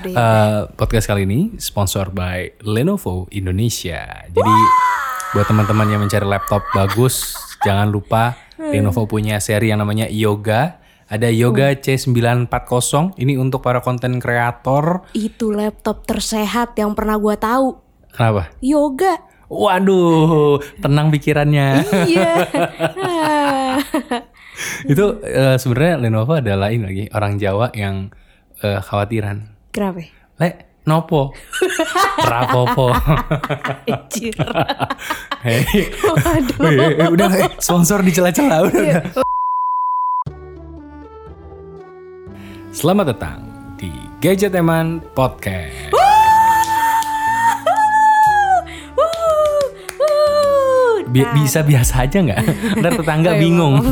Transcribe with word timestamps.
Eh, 0.00 0.60
podcast 0.80 1.12
kali 1.12 1.28
ini 1.28 1.60
sponsor 1.60 2.08
by 2.08 2.64
Lenovo 2.64 3.28
Indonesia. 3.36 4.24
Jadi 4.32 4.56
buat 5.36 5.44
teman-teman 5.44 5.92
yang 5.92 6.00
mencari 6.00 6.24
laptop 6.24 6.64
bagus, 6.72 7.36
jangan 7.60 7.92
lupa 7.92 8.32
Lenovo 8.56 9.04
punya 9.04 9.36
seri 9.44 9.68
yang 9.68 9.84
namanya 9.84 10.08
Yoga. 10.08 10.80
Ada 11.10 11.28
Yoga 11.28 11.76
C940. 11.76 13.18
Ini 13.20 13.36
untuk 13.36 13.60
para 13.60 13.84
konten 13.84 14.16
kreator. 14.22 15.04
Itu 15.12 15.52
laptop 15.52 16.08
tersehat 16.08 16.78
yang 16.80 16.96
pernah 16.96 17.20
gua 17.20 17.36
tahu. 17.36 17.76
Kenapa? 18.14 18.48
Yoga. 18.64 19.20
Waduh, 19.50 20.62
tenang 20.80 21.12
pikirannya. 21.12 21.84
Iya. 22.08 22.32
Ah. 23.00 23.78
Itu 24.84 25.22
eh, 25.22 25.56
sebenarnya 25.56 25.94
Lenovo 26.02 26.34
adalah 26.36 26.68
ini 26.74 26.84
lagi 26.84 27.04
orang 27.14 27.38
Jawa 27.38 27.70
yang 27.76 28.10
eh, 28.60 28.80
khawatiran. 28.82 29.59
Kenapa? 29.70 30.02
Le, 30.42 30.50
nopo? 30.82 31.30
Rapopo. 32.26 32.90
Anjir. 33.86 34.34
Hei. 35.46 35.94
Waduh. 36.02 37.14
Udah 37.14 37.30
sponsor 37.62 38.02
di 38.02 38.10
celah-celah 38.10 38.66
udah. 38.66 38.82
udah. 38.82 39.02
Selamat 42.74 43.14
datang 43.14 43.46
di 43.78 43.94
Gadget 44.18 44.58
Eman 44.58 44.98
Podcast. 45.14 46.09
Bi- 51.10 51.30
bisa 51.34 51.60
biasa 51.66 52.06
aja 52.06 52.18
nggak? 52.22 52.40
Ntar 52.80 52.92
tetangga 53.02 53.34
bingung. 53.36 53.82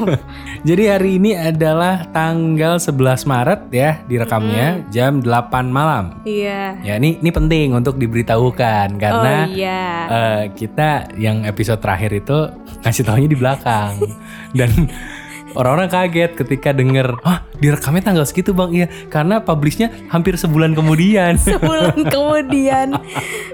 Jadi 0.68 0.82
hari 0.86 1.18
ini 1.18 1.34
adalah 1.34 2.06
tanggal 2.14 2.78
11 2.78 3.26
Maret 3.26 3.60
ya 3.74 3.90
direkamnya 4.06 4.86
jam 4.88 5.18
8 5.20 5.66
malam. 5.68 6.18
Iya. 6.22 6.78
Ya 6.82 6.94
ini 6.96 7.18
ini 7.18 7.30
penting 7.34 7.74
untuk 7.74 7.98
diberitahukan 7.98 8.96
karena 8.96 9.34
oh 9.46 9.54
iya. 9.54 9.82
eh, 10.06 10.42
kita 10.54 11.14
yang 11.18 11.42
episode 11.42 11.82
terakhir 11.82 12.14
itu 12.14 12.38
ngasih 12.82 13.04
taunya 13.04 13.28
di 13.28 13.38
belakang 13.38 13.98
dan 14.58 14.70
orang-orang 15.52 15.88
kaget 15.88 16.30
ketika 16.34 16.70
denger 16.70 17.16
ah 17.22 17.44
direkamnya 17.54 18.02
tanggal 18.02 18.24
segitu 18.24 18.50
bang 18.50 18.70
iya 18.74 18.86
karena 19.06 19.38
publishnya 19.38 19.88
hampir 20.08 20.34
sebulan 20.34 20.72
kemudian 20.72 21.36
sebulan 21.40 21.96
kemudian. 22.14 22.96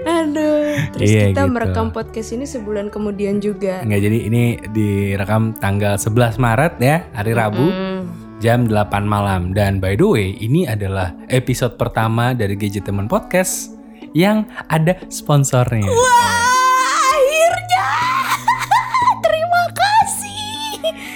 Aduh. 0.01 0.75
Terus 0.91 1.07
Iya, 1.07 1.23
kita 1.31 1.43
gitu. 1.43 1.51
merekam 1.51 1.87
podcast 1.89 2.29
ini 2.31 2.45
sebulan 2.45 2.87
kemudian 2.87 3.37
juga. 3.37 3.81
nggak 3.81 4.01
jadi 4.01 4.17
ini 4.23 4.43
direkam 4.69 5.53
tanggal 5.53 5.95
11 5.95 6.37
Maret 6.37 6.73
ya 6.79 6.95
hari 7.11 7.31
Rabu 7.31 7.65
Hmm. 7.65 8.01
jam 8.37 8.65
8 8.65 8.75
malam 9.03 9.51
dan 9.51 9.77
by 9.77 9.93
the 9.93 10.05
way 10.05 10.27
ini 10.35 10.63
adalah 10.65 11.15
episode 11.27 11.75
pertama 11.75 12.31
dari 12.31 12.53
Gadget 12.53 12.83
Teman 12.83 13.05
Podcast 13.05 13.73
yang 14.11 14.45
ada 14.67 14.95
sponsornya 15.07 15.87
Wah, 15.87 16.44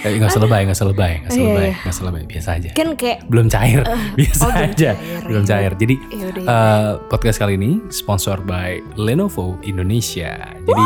Eh, 0.09 0.17
nggak 0.17 0.31
usah 0.31 0.41
lebay, 0.41 0.61
nggak 0.63 0.75
usah 0.75 0.88
lebay, 0.88 1.13
nggak 1.19 1.29
usah 1.29 1.38
Iya, 1.38 1.47
lebay, 1.47 1.63
iya. 1.63 1.75
nggak 1.77 1.93
usah 1.93 2.05
lebay, 2.05 2.23
biasa 2.25 2.49
aja. 2.52 2.69
Kan 2.73 2.89
kayak 2.95 3.17
Belum 3.25 3.45
cair, 3.47 3.81
biasa 4.19 4.41
oh, 4.41 4.49
belum 4.49 4.65
aja, 4.67 4.91
cair, 4.91 5.21
belum 5.23 5.43
iya. 5.43 5.49
cair. 5.49 5.71
Jadi 5.75 5.95
Yaudah, 6.09 6.43
eh, 6.43 6.89
podcast 7.07 7.38
kali 7.38 7.53
ini 7.55 7.71
sponsor 7.88 8.37
by 8.39 8.69
Lenovo 8.95 9.61
Indonesia. 9.61 10.33
Jadi 10.59 10.85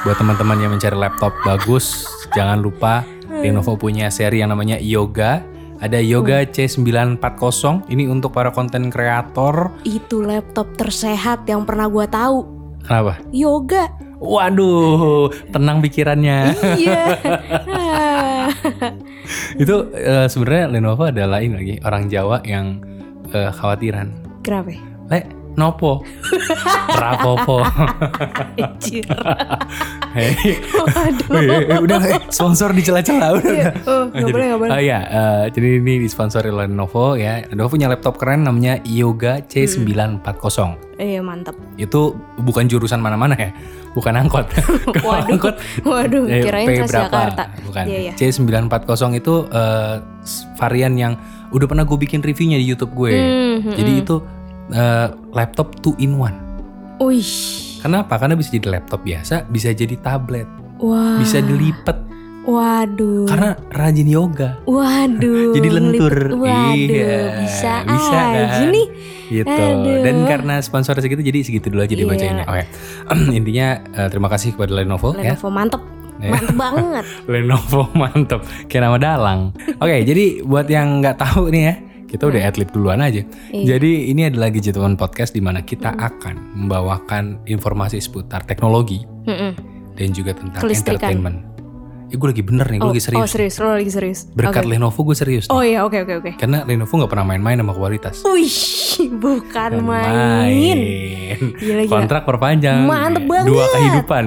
buat 0.00 0.16
teman-teman 0.16 0.56
yang 0.58 0.72
mencari 0.72 0.94
laptop 0.94 1.36
bagus, 1.42 2.02
jangan 2.32 2.58
lupa 2.58 3.04
Hmm. 3.28 3.44
Lenovo 3.44 3.76
punya 3.76 4.08
seri 4.08 4.40
yang 4.40 4.48
namanya 4.48 4.80
Yoga. 4.80 5.44
Ada 5.78 6.00
Yoga 6.00 6.40
Hmm. 6.40 6.48
C940. 6.48 7.84
Ini 7.86 8.08
untuk 8.08 8.32
para 8.32 8.48
konten 8.48 8.88
kreator. 8.88 9.68
itu 9.84 10.18
laptop 10.18 10.72
tersehat 10.74 11.44
yang 11.44 11.62
pernah 11.62 11.86
gua 11.86 12.08
tahu. 12.08 12.48
Kenapa? 12.80 13.20
Yoga. 13.28 13.92
Waduh, 14.18 15.30
tenang 15.52 15.78
pikirannya. 15.78 16.56
Iya. 16.74 17.02
Itu 19.62 19.92
eh, 19.94 20.26
sebenarnya 20.26 20.64
Lenovo 20.78 21.04
adalah 21.08 21.38
ini 21.40 21.54
lagi 21.54 21.74
orang 21.84 22.04
Jawa 22.08 22.38
yang 22.44 22.80
eh, 23.32 23.50
khawatiran. 23.52 24.40
Kenapa? 24.42 24.72
Le, 25.08 25.20
nopo? 25.58 26.06
Rapopo. 26.88 27.58
Anjir. 28.54 29.04
Hei. 30.08 30.56
Waduh. 30.72 31.42
Eh, 31.68 31.78
udah 31.78 31.98
sponsor 32.28 32.70
di 32.70 32.80
celah-celah 32.80 33.28
udah. 33.34 33.50
Iya. 33.50 33.70
udah. 33.76 33.84
Oh, 33.84 34.02
nggak 34.08 34.28
boleh, 34.28 34.46
nggak 34.46 34.60
boleh. 34.60 34.70
Oh 34.70 34.80
iya, 34.80 34.98
eh, 35.02 35.44
jadi 35.50 35.68
ini 35.76 36.00
disponsori 36.00 36.48
oleh 36.48 36.64
Lenovo 36.64 37.14
ya. 37.14 37.42
Lenovo 37.44 37.68
punya 37.68 37.86
laptop 37.86 38.16
keren 38.16 38.42
namanya 38.42 38.78
Yoga 38.82 39.42
C940. 39.42 40.96
Iya, 40.96 41.20
mantap. 41.20 41.54
Itu 41.74 42.14
bukan 42.38 42.66
jurusan 42.66 42.98
mana-mana 42.98 43.34
ya. 43.34 43.50
Bukan 43.92 44.14
angkot. 44.14 44.46
Kalau 44.48 45.02
Waduh. 45.10 45.30
angkot 45.32 45.54
Waduh, 45.82 46.24
eh, 46.26 46.42
kirain 46.42 46.66
P 46.66 46.70
Transjakarta. 46.80 47.44
Bukan. 47.62 47.84
Iya, 47.84 47.98
iya. 48.00 48.12
C940 48.14 48.78
itu 49.14 49.34
s- 50.22 50.46
varian 50.54 50.94
yang 50.94 51.14
udah 51.48 51.64
pernah 51.64 51.82
gue 51.82 51.96
bikin 51.96 52.20
reviewnya 52.20 52.56
di 52.56 52.66
YouTube 52.66 52.92
gue. 52.94 53.12
Hmm, 53.12 53.72
Jadi 53.72 53.92
itu 53.98 54.16
eh, 54.70 55.06
laptop 55.30 55.78
two 55.78 55.94
in 55.96 56.14
one. 56.14 56.36
Wih. 56.98 57.24
Kenapa? 57.78 58.18
Karena 58.18 58.34
bisa 58.34 58.50
jadi 58.50 58.74
laptop 58.74 59.02
biasa, 59.02 59.46
bisa 59.46 59.70
jadi 59.70 59.94
tablet, 59.96 60.48
Wah. 60.78 61.16
bisa 61.16 61.38
dilipet. 61.38 61.94
Waduh. 62.42 63.28
Karena 63.28 63.52
rajin 63.70 64.08
yoga. 64.08 64.56
Waduh. 64.64 65.52
Jadi 65.60 65.68
lentur. 65.68 66.32
Waduh, 66.32 66.72
Iya, 66.72 67.44
bisa, 67.44 67.84
bisa 67.84 68.16
aja 68.16 68.64
kan? 68.64 68.72
nih. 68.72 68.86
Gitu. 69.28 69.52
Aduh. 69.52 70.00
Dan 70.00 70.16
karena 70.24 70.54
sponsor 70.64 70.96
segitu 70.96 71.20
jadi 71.20 71.44
segitu 71.44 71.68
dulu 71.68 71.84
aja 71.84 71.92
Iya. 71.92 72.00
dibacainnya. 72.08 72.46
Oke. 72.48 72.64
Intinya 73.38 73.68
eh, 73.84 74.08
terima 74.08 74.32
kasih 74.32 74.56
kepada 74.56 74.72
Lenovo 74.72 75.12
ya. 75.14 75.36
Lenovo 75.36 75.48
mantep. 75.52 75.82
Ya. 76.18 76.34
Mantep 76.34 76.56
banget. 76.56 77.04
Lenovo 77.30 77.82
mantep 77.92 78.40
kayak 78.66 78.82
nama 78.82 78.96
dalang. 78.96 79.40
Oke, 79.76 80.02
jadi 80.02 80.40
buat 80.40 80.66
yang 80.66 80.98
nggak 80.98 81.14
tahu 81.14 81.52
nih 81.52 81.62
ya, 81.62 81.74
kita 82.08 82.24
udah 82.24 82.40
adlib 82.42 82.72
duluan 82.72 82.98
aja. 82.98 83.20
Iya. 83.52 83.76
Jadi 83.76 84.08
ini 84.08 84.24
adalah 84.24 84.48
Gadget 84.48 84.74
One 84.74 84.96
Podcast 84.96 85.30
di 85.30 85.40
mana 85.40 85.60
kita 85.60 85.92
akan 85.92 86.56
membawakan 86.56 87.44
informasi 87.44 88.00
seputar 88.00 88.42
teknologi 88.42 89.04
Mm-mm. 89.22 89.52
dan 89.92 90.08
juga 90.10 90.32
tentang 90.32 90.58
Kelistrikan. 90.58 91.12
entertainment. 91.12 91.38
Eh, 92.08 92.16
gue 92.16 92.24
lagi 92.24 92.40
bener 92.40 92.64
nih, 92.64 92.80
gue 92.80 92.88
Oh, 92.88 92.90
lagi 92.90 93.04
serius. 93.04 93.20
oh 93.20 93.28
serius, 93.28 93.54
lo 93.58 93.68
lagi 93.70 93.92
serius. 93.92 94.18
Berkat 94.32 94.64
Oke. 94.64 94.72
Lenovo 94.72 95.00
gue 95.04 95.12
serius. 95.12 95.44
nih. 95.44 95.52
Oh 95.52 95.60
iya, 95.60 95.84
oke 95.84 95.98
oke 96.00 96.14
oke. 96.16 96.30
Karena 96.40 96.64
Lenovo 96.64 96.88
nggak 96.88 97.10
pernah 97.12 97.26
main-main 97.28 97.60
sama 97.60 97.76
kualitas. 97.76 98.24
Wih, 98.24 98.56
bukan 99.22 99.72
main. 99.84 100.78
Gila, 101.36 101.84
gila. 101.84 101.92
Kontrak 101.92 102.24
perpanjang. 102.24 102.88
Mantep 102.88 103.28
Dua 103.28 103.44
banget. 103.44 103.68
kehidupan. 103.76 104.24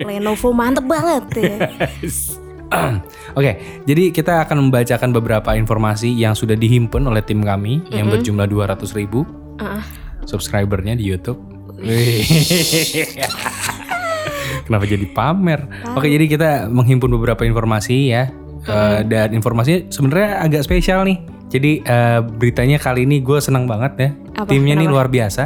Lenovo 0.00 0.48
mantep 0.54 0.86
banget 0.86 1.24
ya. 1.34 1.56
Oke, 3.38 3.52
jadi 3.84 4.12
kita 4.12 4.44
akan 4.44 4.68
membacakan 4.68 5.10
beberapa 5.10 5.52
informasi 5.52 6.12
yang 6.12 6.32
sudah 6.32 6.52
dihimpun 6.52 7.00
oleh 7.02 7.20
tim 7.20 7.40
kami 7.40 7.80
yang 7.88 8.08
berjumlah 8.08 8.44
200 8.44 8.84
ribu 8.92 9.24
Ah. 9.56 9.82
subscribernya 10.22 10.94
di 10.94 11.04
YouTube. 11.04 11.40
Kenapa 14.64 14.84
jadi 14.84 15.06
pamer? 15.08 15.60
Oke, 15.96 16.06
jadi 16.06 16.24
kita 16.28 16.50
menghimpun 16.68 17.08
beberapa 17.10 17.42
informasi 17.42 18.12
ya. 18.12 18.28
Eh, 18.68 19.00
dan 19.08 19.32
informasinya 19.32 19.88
sebenarnya 19.88 20.44
agak 20.44 20.62
spesial 20.62 21.08
nih. 21.08 21.18
Jadi 21.48 21.80
eh, 21.80 22.20
beritanya 22.20 22.76
kali 22.76 23.08
ini 23.08 23.24
gue 23.24 23.40
senang 23.40 23.64
banget 23.64 23.92
ya. 23.96 24.10
Apa? 24.36 24.48
Timnya 24.52 24.76
nih 24.76 24.84
Kenapa? 24.84 24.92
luar 24.92 25.08
biasa. 25.08 25.42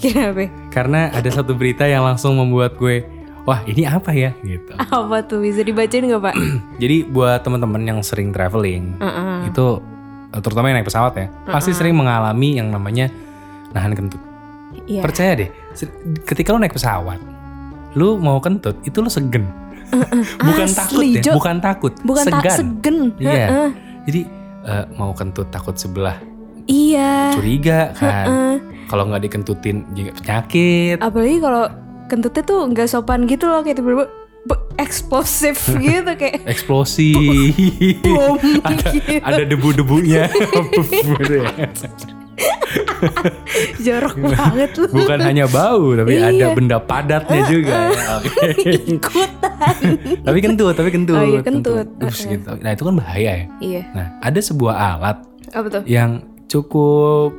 Kenapa? 0.00 0.48
Karena 0.72 1.12
ada 1.12 1.28
satu 1.28 1.52
berita 1.52 1.84
yang 1.84 2.00
langsung 2.02 2.34
membuat 2.34 2.80
gue, 2.80 3.04
wah 3.42 3.60
ini 3.64 3.82
apa 3.82 4.10
ya 4.10 4.30
gitu. 4.40 4.70
Apa 4.94 5.22
tuh 5.22 5.40
bisa 5.40 5.60
dibacain 5.60 6.02
nggak 6.02 6.22
pak? 6.22 6.34
Jadi 6.82 7.02
buat 7.04 7.42
teman-teman 7.42 7.82
yang 7.82 7.98
sering 8.00 8.30
traveling, 8.30 8.94
Heeh. 8.96 9.50
itu 9.50 9.66
eh, 10.30 10.40
terutama 10.40 10.68
yang 10.68 10.78
naik 10.78 10.86
pesawat 10.86 11.12
ya, 11.14 11.26
pasti 11.44 11.70
sering 11.72 11.92
mengalami 11.92 12.56
yang 12.56 12.70
namanya 12.70 13.10
nahan 13.70 13.92
kentut. 13.92 14.20
Iya. 14.84 15.02
Percaya 15.02 15.32
deh, 15.36 15.48
ketika 16.22 16.50
lo 16.50 16.58
naik 16.58 16.72
pesawat, 16.72 17.18
lu 17.92 18.16
mau 18.16 18.38
kentut, 18.38 18.78
itu 18.82 18.98
lo 18.98 19.08
segen. 19.08 19.46
bukan 20.40 20.64
Asli, 20.64 20.72
takut 20.72 21.04
ya, 21.04 21.20
Jo. 21.20 21.32
bukan 21.36 21.56
takut, 21.60 21.92
Bukan 22.00 22.24
tak 22.24 22.40
segan. 22.48 22.56
segen. 22.56 22.96
Iya. 23.18 23.46
Heeh. 23.46 23.70
Jadi 24.08 24.20
eh, 24.64 24.84
mau 24.96 25.12
kentut 25.12 25.46
takut 25.48 25.76
sebelah 25.76 26.16
Iya. 26.64 27.34
curiga 27.34 27.90
kan. 27.92 28.26
Heeh. 28.26 28.54
Kalau 28.86 29.04
nggak 29.04 29.22
dikentutin 29.22 29.84
juga 29.92 30.12
penyakit. 30.14 30.96
Apalagi 30.98 31.38
kalau 31.38 31.64
kentutnya 32.12 32.44
tuh 32.44 32.68
nggak 32.68 32.84
sopan 32.86 33.24
gitu 33.24 33.48
loh 33.48 33.64
kayak 33.64 33.80
tiba-tiba 33.80 34.04
eksplosif 34.76 35.56
gitu 35.80 36.12
kayak 36.12 36.44
Eksplosi. 36.44 37.10
bom 38.04 38.36
ada 38.68 38.84
gitu. 38.92 39.12
ada 39.24 39.42
debu-debunya. 39.48 40.28
Jorok 43.78 44.14
banget 44.18 44.70
lu 44.74 44.86
Bukan 44.88 45.18
hanya 45.20 45.44
bau, 45.46 45.92
tapi 45.94 46.16
Iya. 46.16 46.32
ada 46.32 46.46
benda 46.56 46.78
padatnya 46.80 47.40
juga. 47.46 47.92
ya. 47.92 48.18
Ikutan 48.88 49.76
tapi 50.22 50.38
kentut, 50.40 50.74
tapi 50.74 50.90
kentut. 50.90 51.16
Oh 51.16 51.24
iya, 51.24 51.40
kentut. 51.40 51.86
Ups, 52.00 52.24
gitu. 52.24 52.50
Nah 52.58 52.70
itu 52.72 52.82
kan 52.82 52.94
bahaya 52.96 53.32
ya. 53.36 53.46
iya 53.60 53.82
Nah 53.92 54.06
ada 54.18 54.40
sebuah 54.40 54.74
alat 54.74 55.16
apa 55.52 55.66
tuh 55.68 55.82
yang 55.84 56.24
cukup 56.48 57.36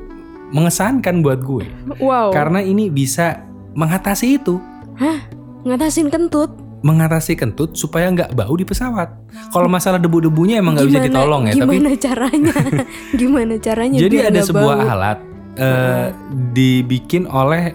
mengesankan 0.53 1.19
buat 1.19 1.41
gue. 1.41 1.65
Wow. 1.99 2.29
Karena 2.29 2.61
ini 2.61 2.87
bisa 2.87 3.41
mengatasi 3.73 4.41
itu. 4.41 4.57
Hah? 4.97 5.19
Ngatasin 5.65 6.07
kentut? 6.13 6.51
Mengatasi 6.83 7.39
kentut 7.39 7.73
supaya 7.79 8.11
nggak 8.11 8.35
bau 8.35 8.53
di 8.59 8.67
pesawat. 8.67 9.07
Kalau 9.55 9.71
masalah 9.71 9.97
debu-debunya 9.97 10.59
emang 10.59 10.75
nggak 10.75 10.87
bisa 10.91 11.01
ditolong 11.07 11.47
ya. 11.47 11.53
Tapi 11.55 11.79
Gimana 11.79 11.91
caranya? 11.95 12.55
gimana 13.21 13.53
caranya? 13.57 13.97
jadi 14.03 14.17
ada 14.27 14.39
sebuah 14.43 14.75
bau? 14.83 14.91
alat 14.91 15.17
eh, 15.55 16.07
dibikin 16.51 17.23
oleh 17.29 17.71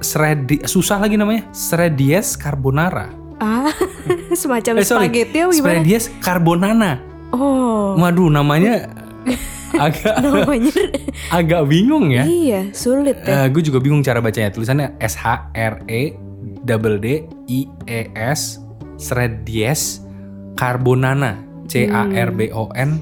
seredi 0.00 0.64
susah 0.64 0.96
lagi 0.96 1.20
namanya 1.20 1.44
Sredies 1.52 2.40
carbonara. 2.40 3.12
Ah, 3.36 3.68
semacam 4.38 4.80
Eh 4.80 4.86
sorry, 4.86 5.12
spaghetti 5.12 5.38
gimana? 5.44 5.52
Sredies 5.52 6.04
carbonana. 6.24 6.92
Oh, 7.36 8.00
Waduh 8.00 8.32
namanya 8.32 8.88
agak 9.86 10.14
namanya 10.20 10.72
agak 11.38 11.62
bingung 11.64 12.08
ya. 12.08 12.22
iya 12.22 12.60
sulit 12.70 13.16
ya. 13.18 13.48
gue 13.48 13.62
juga 13.62 13.78
bingung 13.78 14.00
cara 14.00 14.18
bacanya. 14.18 14.50
Tulisannya 14.50 14.98
S 14.98 15.16
H 15.16 15.50
R 15.50 15.82
E 15.86 16.12
double 16.60 16.96
D 16.96 17.06
I 17.48 17.60
E 17.82 18.00
S 18.12 18.60
Sredies 18.96 20.02
carbonana 20.54 21.40
C 21.66 21.86
A 21.86 22.04
R 22.06 22.30
B 22.30 22.50
O 22.50 22.68
N 22.70 23.00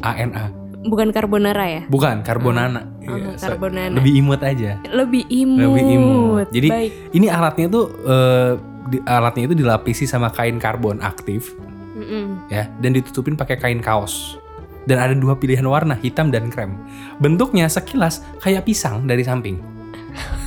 A 0.00 0.12
N 0.16 0.30
A. 0.32 0.46
Bukan 0.82 1.10
carbonara 1.10 1.64
ya? 1.66 1.82
Bukan 1.84 2.22
carbonana. 2.22 2.94
Oh, 3.02 3.18
Iya, 3.18 3.34
so- 3.34 3.50
carbonana. 3.50 3.98
Lebih 3.98 4.12
imut 4.16 4.40
aja. 4.40 4.78
Lebih 4.86 5.26
imut. 5.26 5.60
Lebih 5.60 5.84
imut. 5.92 6.46
Jadi 6.48 6.68
Baik. 6.68 6.92
ini 7.12 7.26
alatnya 7.26 7.66
tuh 7.68 7.84
eh, 8.04 8.52
di- 8.86 9.02
alatnya 9.02 9.44
itu 9.44 9.54
dilapisi 9.56 10.06
sama 10.06 10.30
kain 10.30 10.56
karbon 10.56 11.02
aktif 11.02 11.50
Mm-mm. 11.92 12.46
ya 12.46 12.70
dan 12.78 12.90
ditutupin 12.92 13.34
pakai 13.34 13.58
kain 13.58 13.80
kaos. 13.80 14.38
Dan 14.86 14.96
ada 14.96 15.12
dua 15.12 15.34
pilihan 15.34 15.62
warna, 15.62 15.94
hitam 15.94 16.30
dan 16.30 16.46
krem. 16.46 16.78
Bentuknya 17.16 17.66
sekilas 17.66 18.22
kayak 18.38 18.62
pisang 18.62 19.02
dari 19.02 19.20
samping. 19.20 19.58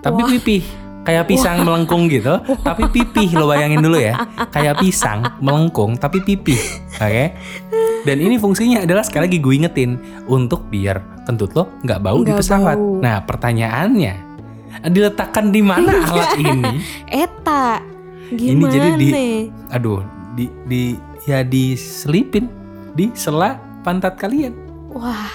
Tapi 0.00 0.22
Wah. 0.22 0.30
pipih, 0.30 0.62
kayak 1.02 1.26
pisang 1.26 1.62
melengkung 1.62 2.06
gitu, 2.06 2.38
tapi 2.68 2.86
pipih 2.86 3.34
lo 3.34 3.46
bayangin 3.46 3.82
dulu 3.82 3.98
ya. 3.98 4.14
Kayak 4.48 4.78
pisang 4.78 5.18
melengkung 5.38 5.94
tapi 5.94 6.22
pipih. 6.22 6.58
Oke? 6.94 7.34
Dan 8.02 8.22
ini 8.22 8.38
fungsinya 8.38 8.86
adalah 8.86 9.02
sekali 9.02 9.26
lagi 9.26 9.38
gue 9.38 9.54
ingetin 9.56 9.98
untuk 10.24 10.70
biar 10.70 11.26
kentut 11.26 11.50
lo 11.52 11.74
nggak 11.82 11.98
bau 11.98 12.22
di 12.22 12.30
Nggak 12.30 12.38
pesawat. 12.38 12.78
bau. 12.78 13.02
Nah, 13.02 13.18
pertanyaannya 13.20 14.14
diletakkan 14.86 15.50
di 15.50 15.58
mana 15.58 15.90
alat 16.06 16.38
ini? 16.38 16.62
Eta. 17.04 17.82
Ini 18.26 18.38
Gimana? 18.54 18.70
jadi 18.70 18.88
di- 18.94 19.10
Aduh, 19.72 20.06
di 20.34 20.46
di 20.62 20.82
ya 21.24 21.42
diselipin 21.42 22.46
di 22.96 23.12
sela 23.12 23.60
pantat 23.84 24.16
kalian. 24.16 24.56
Wah. 24.90 25.28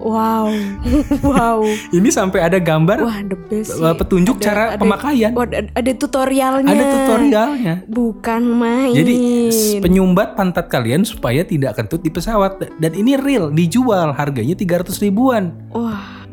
Wow. 0.00 0.48
wow. 1.28 1.60
Ini 1.92 2.08
sampai 2.08 2.40
ada 2.40 2.56
gambar 2.56 3.04
Wah, 3.04 3.20
the 3.20 3.36
best 3.36 3.76
sih. 3.76 3.84
eh, 3.84 3.92
petunjuk 3.92 4.40
Ada- 4.40 4.44
cara 4.48 4.62
ada- 4.72 4.80
pemakaian. 4.80 5.30
Wah, 5.36 5.44
ada, 5.44 5.68
ada 5.76 5.92
tutorialnya. 5.92 6.72
Ada 6.72 6.84
tutorialnya. 6.88 7.74
Bukan 7.84 8.42
main. 8.48 8.96
Jadi 8.96 9.16
penyumbat 9.84 10.40
pantat 10.40 10.72
kalian 10.72 11.04
supaya 11.04 11.44
tidak 11.44 11.76
kentut 11.76 12.00
di 12.00 12.08
pesawat 12.08 12.64
dan 12.80 12.92
ini 12.96 13.20
real 13.20 13.52
dijual 13.52 14.16
harganya 14.16 14.56
300 14.56 15.04
ribuan. 15.04 15.52
Wah, 15.68 16.24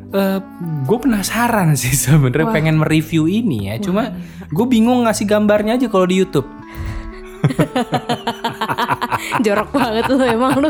gue 0.87 0.97
penasaran 1.03 1.75
sih 1.75 1.91
sebenarnya 1.91 2.47
Wah. 2.47 2.55
pengen 2.55 2.79
mereview 2.79 3.27
ini 3.27 3.67
ya. 3.67 3.83
Cuma 3.83 4.15
gue 4.47 4.65
bingung 4.65 5.03
ngasih 5.03 5.27
gambarnya 5.27 5.75
aja 5.75 5.91
kalau 5.91 6.07
di 6.07 6.23
YouTube. 6.23 6.47
jorok 9.45 9.69
banget 9.73 10.03
lu 10.09 10.15
emang 10.23 10.53
lu. 10.61 10.69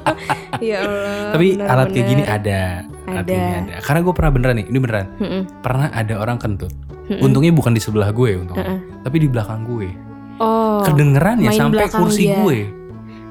Ya 0.59 0.83
Allah. 0.83 1.31
Tapi 1.35 1.47
alat 1.59 1.87
kayak 1.91 2.07
gini 2.07 2.23
ada. 2.23 2.61
Alat 3.07 3.23
Ada. 3.23 3.35
ada. 3.35 3.75
Karena 3.83 3.99
gue 4.03 4.13
pernah 4.13 4.31
beneran 4.35 4.55
nih, 4.59 4.65
ini 4.67 4.77
beneran. 4.77 5.07
Mm-mm. 5.17 5.41
Pernah 5.63 5.87
ada 5.91 6.13
orang 6.19 6.37
kentut. 6.37 6.71
Untungnya 7.07 7.55
bukan 7.55 7.71
di 7.71 7.79
sebelah 7.79 8.11
gue 8.11 8.35
untungnya, 8.35 8.67
Mm-mm. 8.67 9.03
tapi 9.07 9.17
di 9.23 9.27
belakang 9.31 9.63
gue. 9.63 9.89
Oh. 10.37 10.83
Kedengeran 10.83 11.39
ya 11.41 11.51
sampai 11.55 11.87
kursi 11.87 12.29
dia. 12.29 12.37
gue. 12.43 12.59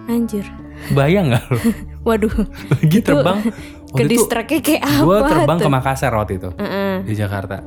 Anjir. 0.08 0.46
Bayang 0.92 1.32
nggak 1.32 1.44
lo? 1.50 1.58
Waduh. 2.06 2.34
Lagi 2.72 2.98
terbang. 3.00 3.38
Ke 3.96 4.02
distraknya 4.04 4.60
kayak 4.60 4.82
apa? 4.84 5.02
gue 5.02 5.18
terbang 5.24 5.56
ke 5.56 5.64
tuh? 5.64 5.72
Makassar 5.72 6.12
waktu 6.12 6.36
itu 6.36 6.50
Heeh. 6.58 6.94
di 7.06 7.14
Jakarta. 7.16 7.64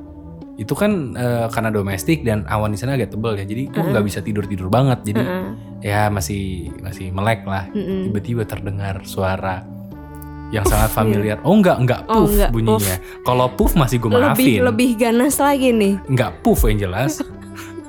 Itu 0.60 0.76
kan 0.76 1.16
eh, 1.16 1.48
karena 1.48 1.72
domestik 1.72 2.22
dan 2.22 2.44
awan 2.46 2.70
di 2.70 2.78
sana 2.78 2.94
agak 2.94 3.16
tebel 3.16 3.34
ya, 3.34 3.48
jadi 3.48 3.64
gue 3.66 3.80
nggak 3.82 4.04
bisa 4.04 4.20
tidur 4.20 4.44
tidur 4.44 4.68
banget. 4.68 5.00
Jadi 5.08 5.24
ya 5.80 6.12
masih 6.12 6.68
masih 6.80 7.10
melek 7.10 7.48
lah. 7.48 7.72
Tiba-tiba 7.72 8.44
terdengar 8.44 9.00
suara 9.04 9.64
yang 10.50 10.66
sangat 10.66 10.92
familiar. 10.92 11.38
Oh 11.42 11.54
enggak 11.54 11.78
enggak 11.78 12.02
Oh, 12.06 12.26
puff 12.26 12.36
enggak, 12.36 12.50
bunyinya. 12.52 12.96
Kalau 13.24 13.48
puff 13.50 13.72
masih 13.74 13.98
gue 13.98 14.10
Lebih 14.10 14.26
maafin. 14.28 14.60
lebih 14.68 14.90
ganas 14.98 15.36
lagi 15.38 15.70
nih. 15.72 15.94
Enggak 16.06 16.42
puff 16.42 16.66
yang 16.66 16.82
jelas. 16.82 17.24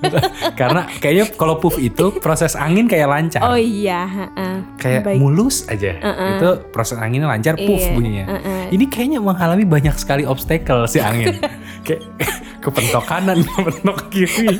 Karena 0.60 0.88
kayaknya 0.96 1.28
kalau 1.36 1.60
puff 1.60 1.76
itu 1.76 2.16
proses 2.20 2.56
angin 2.56 2.88
kayak 2.88 3.04
lancar. 3.04 3.44
Oh 3.44 3.56
iya, 3.56 4.08
heeh. 4.08 4.54
kayak 4.80 5.04
baik. 5.04 5.18
mulus 5.20 5.68
aja. 5.68 5.92
Uh-uh. 6.00 6.30
Itu 6.36 6.48
proses 6.72 6.96
anginnya 6.96 7.28
lancar, 7.28 7.56
puff 7.56 7.80
Iya, 7.80 7.92
bunyinya. 7.92 8.24
uh-uh. 8.28 8.62
Ini 8.72 8.84
kayaknya 8.88 9.18
mengalami 9.20 9.64
banyak 9.64 9.92
sekali 9.96 10.24
obstacle 10.24 10.88
si 10.88 11.00
angin. 11.00 11.36
kayak 11.82 12.02
kepentok 12.64 13.04
kanan, 13.04 13.38
kepentok 13.46 13.98
kiri. 14.08 14.56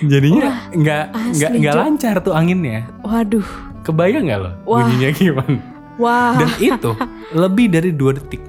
Jadinya 0.00 0.72
nggak 0.72 1.04
nggak 1.36 1.50
nggak 1.60 1.74
lancar 1.76 2.14
tuh 2.24 2.32
anginnya. 2.32 2.88
Waduh. 3.04 3.44
Kebayang 3.84 4.28
nggak 4.28 4.40
lo 4.40 4.50
Wah. 4.64 4.84
bunyinya 4.84 5.10
gimana? 5.18 5.58
Wah, 6.00 6.32
Dan 6.36 6.48
itu 6.56 6.90
lebih 7.36 7.66
dari 7.68 7.90
dua 7.92 8.16
detik. 8.16 8.40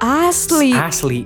asli. 0.00 0.72
Asli. 0.72 1.20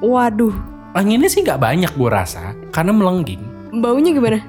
Waduh. 0.00 0.54
Anginnya 0.96 1.28
sih 1.28 1.44
nggak 1.44 1.60
banyak 1.60 1.92
gue 1.92 2.08
rasa 2.08 2.56
karena 2.72 2.96
melengging. 2.96 3.42
Baunya 3.76 4.16
gimana? 4.16 4.40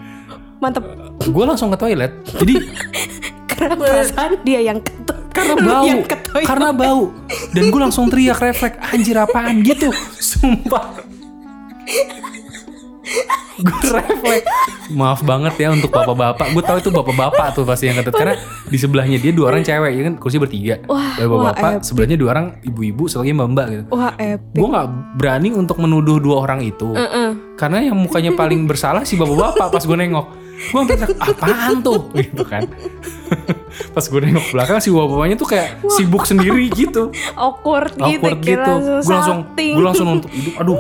Mantep. 0.64 0.84
Gue 1.28 1.44
langsung 1.44 1.68
ke 1.68 1.78
toilet. 1.78 2.16
Jadi 2.40 2.56
Karena 3.52 3.76
perasaan 3.76 4.40
dia 4.48 4.64
yang 4.64 4.80
ketut. 4.80 5.20
Karena 5.38 5.56
bau. 5.62 5.88
karena 6.50 6.70
bau. 6.74 7.04
Dan 7.54 7.64
gue 7.70 7.82
langsung 7.82 8.10
teriak 8.10 8.42
refleks 8.42 8.78
anjir 8.90 9.16
apaan? 9.18 9.62
Gitu. 9.62 9.94
Sumpah. 10.18 11.06
Gue 13.58 13.82
refleks. 13.90 14.50
Maaf 14.94 15.22
banget 15.26 15.54
ya 15.58 15.74
untuk 15.74 15.90
bapak-bapak. 15.90 16.54
Gue 16.54 16.64
tahu 16.64 16.78
itu 16.82 16.90
bapak-bapak 16.94 17.58
tuh 17.58 17.64
pasti 17.66 17.90
yang 17.90 17.98
ketut 18.02 18.14
karena 18.14 18.38
di 18.70 18.78
sebelahnya 18.78 19.18
dia 19.18 19.32
dua 19.34 19.54
orang 19.54 19.66
cewek 19.66 19.92
ya 19.94 20.02
kan? 20.10 20.14
Kursi 20.18 20.38
bertiga. 20.38 20.82
Wah, 20.90 21.18
ada 21.18 21.26
wah, 21.30 21.54
bapak 21.54 21.82
epic. 21.82 21.86
sebelahnya 21.86 22.18
dua 22.18 22.30
orang 22.34 22.48
ibu-ibu 22.66 23.10
satu 23.10 23.26
lagi 23.26 23.34
mbak-mbak 23.34 23.66
gitu. 23.70 23.84
Wah, 23.94 24.14
epic. 24.18 24.54
gue 24.54 24.68
nggak 24.68 24.88
berani 25.18 25.50
untuk 25.54 25.78
menuduh 25.82 26.18
dua 26.22 26.36
orang 26.46 26.60
itu. 26.66 26.94
Heeh. 26.94 27.30
Karena 27.58 27.82
yang 27.82 27.98
mukanya 27.98 28.32
paling 28.38 28.70
bersalah 28.70 29.02
si 29.02 29.18
bapak-bapak 29.18 29.74
pas 29.74 29.84
gue 29.84 29.98
nengok. 29.98 30.28
Gue 30.58 30.80
sampai 30.82 30.98
teriak, 30.98 31.22
apaan 31.22 31.78
tuh? 31.86 32.02
Gitu 32.18 32.44
kan. 32.46 32.66
Pas 33.94 34.02
gue 34.02 34.20
nengok 34.26 34.46
belakang 34.58 34.78
si 34.82 34.90
bapak-bapaknya 34.90 35.36
tuh 35.38 35.50
kayak 35.54 35.68
sibuk 35.94 36.26
sendiri 36.26 36.66
gitu. 36.74 37.14
Awkward, 37.38 37.94
awkward 38.02 38.42
gitu. 38.42 38.58
gitu. 38.58 38.74
Kayak 38.74 39.06
gue 39.06 39.14
langsung 39.14 39.40
gue 39.54 39.86
langsung 39.86 40.06
nonton 40.10 40.30
hidup 40.34 40.54
aduh 40.58 40.80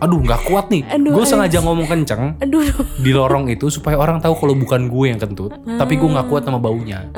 aduh 0.00 0.18
nggak 0.22 0.40
kuat 0.46 0.70
nih. 0.70 0.82
Gue 0.86 1.24
sengaja 1.26 1.58
ngomong 1.60 1.84
kenceng 1.90 2.38
Aduh. 2.40 2.62
di 3.02 3.10
lorong 3.10 3.50
itu 3.50 3.68
supaya 3.68 3.98
orang 3.98 4.22
tahu 4.22 4.32
kalau 4.38 4.54
bukan 4.54 4.86
gue 4.86 5.06
yang 5.10 5.18
kentut 5.18 5.50
tapi 5.66 5.98
gue 5.98 6.08
nggak 6.08 6.30
kuat 6.30 6.46
sama 6.46 6.62
baunya 6.62 7.10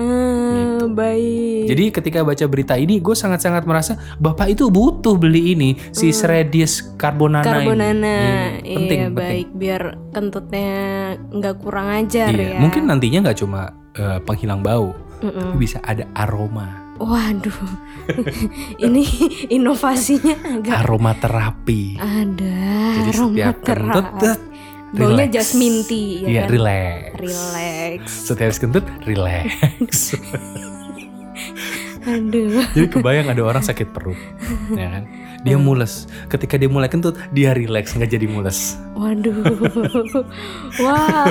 Baik. 0.89 1.65
jadi 1.67 1.85
ketika 1.91 2.19
baca 2.21 2.45
berita 2.45 2.75
ini 2.75 2.99
gue 2.99 3.13
sangat-sangat 3.13 3.63
merasa 3.63 3.93
bapak 4.17 4.51
itu 4.51 4.67
butuh 4.67 5.15
beli 5.15 5.53
ini 5.53 5.71
si 5.91 6.11
Sredies 6.11 6.95
carbonana, 6.95 7.43
ini. 7.43 7.47
Karbonana, 7.47 8.15
Hmm, 8.15 8.51
iya 8.61 8.77
penting 8.77 8.99
penting 9.03 9.15
baik 9.15 9.49
biar 9.53 9.83
kentutnya 10.11 10.73
nggak 11.29 11.55
kurang 11.59 11.89
ajar 11.93 12.31
iya 12.31 12.49
ya. 12.49 12.59
mungkin 12.59 12.83
nantinya 12.85 13.19
nggak 13.23 13.39
cuma 13.39 13.61
eh, 13.93 14.19
penghilang 14.21 14.61
bau 14.61 14.91
Mm-mm. 15.21 15.39
tapi 15.49 15.57
bisa 15.57 15.79
ada 15.81 16.05
aroma 16.13 16.83
Waduh, 16.95 17.57
ini 18.87 19.03
inovasinya 19.49 20.39
agak 20.53 20.77
aromaterapi 20.79 21.99
ada. 21.99 22.59
jadi 22.95 23.11
setiap 23.11 23.57
aroma 23.57 23.65
kentut 23.65 24.07
keras. 24.07 24.21
tet, 24.21 24.41
Baunya 24.93 25.25
jasmine 25.27 25.81
tea, 25.83 26.21
ya 26.21 26.29
Iya, 26.29 26.41
kan? 26.43 26.49
relax. 26.51 27.01
Relax. 27.17 28.01
Setiap 28.29 28.47
habis 28.47 28.61
kentut, 28.61 28.85
relax. 29.03 30.13
Aduh. 32.03 32.67
Jadi 32.73 32.89
kebayang 32.91 33.31
ada 33.31 33.41
orang 33.41 33.63
sakit 33.63 33.89
perut, 33.89 34.19
ya 34.73 34.91
kan? 34.91 35.05
Dia 35.43 35.55
Hmm. 35.55 35.63
mules. 35.65 36.07
Ketika 36.27 36.55
dia 36.55 36.67
mulai 36.67 36.87
kentut, 36.87 37.15
dia 37.31 37.51
relax, 37.51 37.95
nggak 37.95 38.11
jadi 38.11 38.27
mules. 38.27 38.75
Waduh. 38.93 39.39
Wah. 40.83 41.31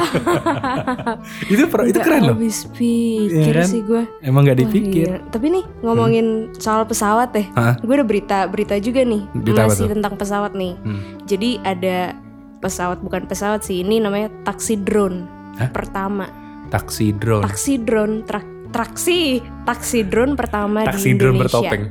Itu 1.46 1.68
per- 1.68 1.86
itu 1.86 2.00
keren 2.00 2.24
loh. 2.25 2.36
Habis 2.36 2.72
pikir 2.72 3.51
Iya 3.51 3.62
kan? 3.62 3.68
sih 3.68 3.82
gue. 3.82 4.03
Emang 4.22 4.44
nggak 4.44 4.58
Wah, 4.58 4.63
dipikir. 4.63 5.06
iya. 5.06 5.18
Tapi 5.27 5.46
nih 5.51 5.63
ngomongin 5.82 6.27
soal 6.56 6.84
pesawat 6.84 7.32
deh. 7.32 7.48
Gue 7.77 7.94
ada 7.94 8.03
berita 8.03 8.38
berita 8.48 8.75
juga 8.80 9.03
nih. 9.03 9.27
Berita 9.34 9.68
masih 9.68 9.91
tentang 9.91 10.15
pesawat 10.15 10.56
nih. 10.56 10.75
Hmm. 10.82 11.00
Jadi 11.24 11.60
ada 11.62 12.15
pesawat 12.62 13.01
bukan 13.01 13.25
pesawat 13.25 13.62
sih 13.62 13.82
ini 13.82 13.98
namanya 13.98 14.30
taksi 14.44 14.77
drone 14.77 15.25
Hah? 15.58 15.70
pertama. 15.70 16.30
Taksi 16.70 17.12
drone. 17.12 17.44
Taksi 17.44 17.74
drone 17.77 18.24
trak- 18.24 18.72
taksi 18.72 19.20
taksi 19.65 20.08
drone 20.08 20.34
pertama 20.34 20.86
Taksi 20.86 21.12
di 21.12 21.20
drone 21.20 21.36
Indonesia. 21.36 21.60
bertopeng. 21.60 21.84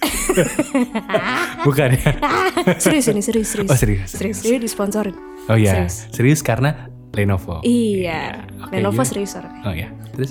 Bukan 1.62 1.88
ya? 1.94 2.12
serius 2.76 3.06
ini 3.08 3.20
serius 3.20 3.48
serius. 3.50 3.68
Oh, 3.68 3.76
serius, 3.76 4.08
Serius, 4.08 4.38
serius 4.38 4.62
disponsorin. 4.62 5.16
Oh 5.46 5.56
iya, 5.56 5.84
Serius. 5.84 5.94
serius 6.10 6.40
karena 6.40 6.88
Lenovo. 7.10 7.60
Iya, 7.62 8.44
Oke, 8.60 8.70
Lenovo 8.72 8.96
gimana? 8.96 9.08
serius 9.08 9.32
orangnya. 9.34 9.62
Oh 9.62 9.72
iya. 9.72 9.88
Terus 10.10 10.30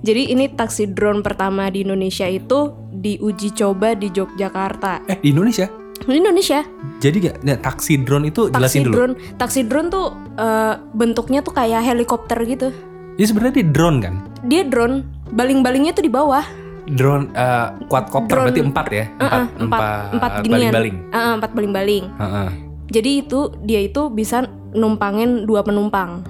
Jadi 0.00 0.22
ini 0.28 0.44
taksi 0.48 0.88
drone 0.88 1.20
pertama 1.20 1.68
di 1.68 1.82
Indonesia 1.82 2.24
itu 2.24 2.72
diuji 2.90 3.52
coba 3.52 3.92
di 3.92 4.08
Yogyakarta. 4.08 5.08
eh 5.08 5.18
di 5.18 5.30
Indonesia. 5.30 5.66
Di 6.02 6.16
Indonesia, 6.18 6.60
Jadi 6.98 7.16
gak 7.18 7.36
nah, 7.42 7.58
taksi 7.58 7.98
drone 7.98 8.30
itu 8.30 8.46
taksi 8.46 8.54
jelasin 8.54 8.82
dulu. 8.86 8.94
drone, 8.94 9.14
taksi 9.34 9.60
drone 9.66 9.88
tuh 9.90 10.06
eh, 10.34 10.74
bentuknya 10.92 11.42
tuh 11.42 11.50
kayak 11.50 11.82
helikopter 11.82 12.38
gitu. 12.42 12.70
Ini 13.14 13.26
sebenarnya 13.26 13.54
dia 13.58 13.66
drone 13.68 13.98
kan? 13.98 14.14
Dia 14.46 14.62
drone, 14.62 15.02
baling-balingnya 15.30 15.92
tuh 15.92 16.04
di 16.06 16.12
bawah. 16.12 16.42
Drone 16.84 17.30
eh, 17.32 17.66
quadcopter 17.86 18.34
Drone. 18.34 18.44
berarti 18.50 18.62
empat 18.62 18.86
ya? 18.90 19.04
Empat, 19.08 19.30
Heeh, 19.30 19.46
empat, 19.62 19.82
empat 20.12 20.30
ginian. 20.42 20.50
baling-baling. 20.72 20.96
Heeh, 21.10 21.32
empat 21.38 21.50
baling-baling. 21.54 22.04
Heeh. 22.18 22.48
Jadi 22.92 23.10
itu 23.24 23.40
dia 23.62 23.80
itu 23.80 24.02
bisa 24.08 24.44
numpangin 24.72 25.44
dua 25.44 25.62
penumpang. 25.62 26.22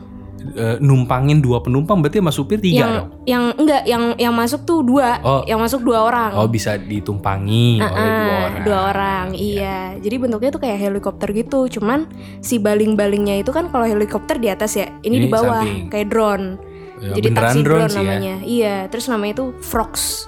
Eh, 0.45 0.77
numpangin 0.79 1.39
dua 1.39 1.59
penumpang 1.59 1.99
berarti 1.99 2.19
sama 2.19 2.31
supir 2.31 2.59
tiga 2.59 2.77
yang 2.77 2.93
dong. 2.93 3.09
yang 3.25 3.45
enggak 3.55 3.83
yang 3.85 4.03
yang 4.17 4.35
masuk 4.35 4.63
tuh 4.63 4.83
dua, 4.83 5.23
Oh. 5.23 5.43
yang 5.45 5.57
masuk 5.57 5.81
dua 5.81 6.03
orang. 6.03 6.35
Oh 6.35 6.45
bisa 6.45 6.75
ditumpangi 6.77 7.79
oleh 7.79 7.87
dua 7.87 8.03
Ah, 8.03 8.43
orang. 8.43 8.63
dua 8.63 8.79
orang, 8.89 9.27
iya. 9.33 9.79
Jadi 9.97 10.17
bentuknya 10.19 10.51
tuh 10.51 10.59
kayak 10.59 10.79
helikopter 10.79 11.31
gitu. 11.31 11.71
Cuman 11.71 12.11
si 12.39 12.57
baling-balingnya 12.57 13.39
itu 13.39 13.49
kan 13.49 13.69
kalau 13.69 13.85
helikopter 13.85 14.37
di 14.37 14.49
atas 14.49 14.75
ya, 14.75 14.91
ini, 15.01 15.17
Ini 15.17 15.25
di 15.25 15.29
bawah 15.29 15.63
samping. 15.63 15.87
kayak 15.89 16.09
drone. 16.09 16.47
Ya, 16.99 17.13
Jadi 17.15 17.29
taksi 17.31 17.59
drone, 17.61 17.63
drone, 17.63 17.87
sih 17.87 17.95
ya. 17.95 18.03
namanya. 18.03 18.35
Iya, 18.43 18.75
terus 18.87 19.07
namanya 19.07 19.33
itu 19.37 19.47
frogs, 19.61 20.27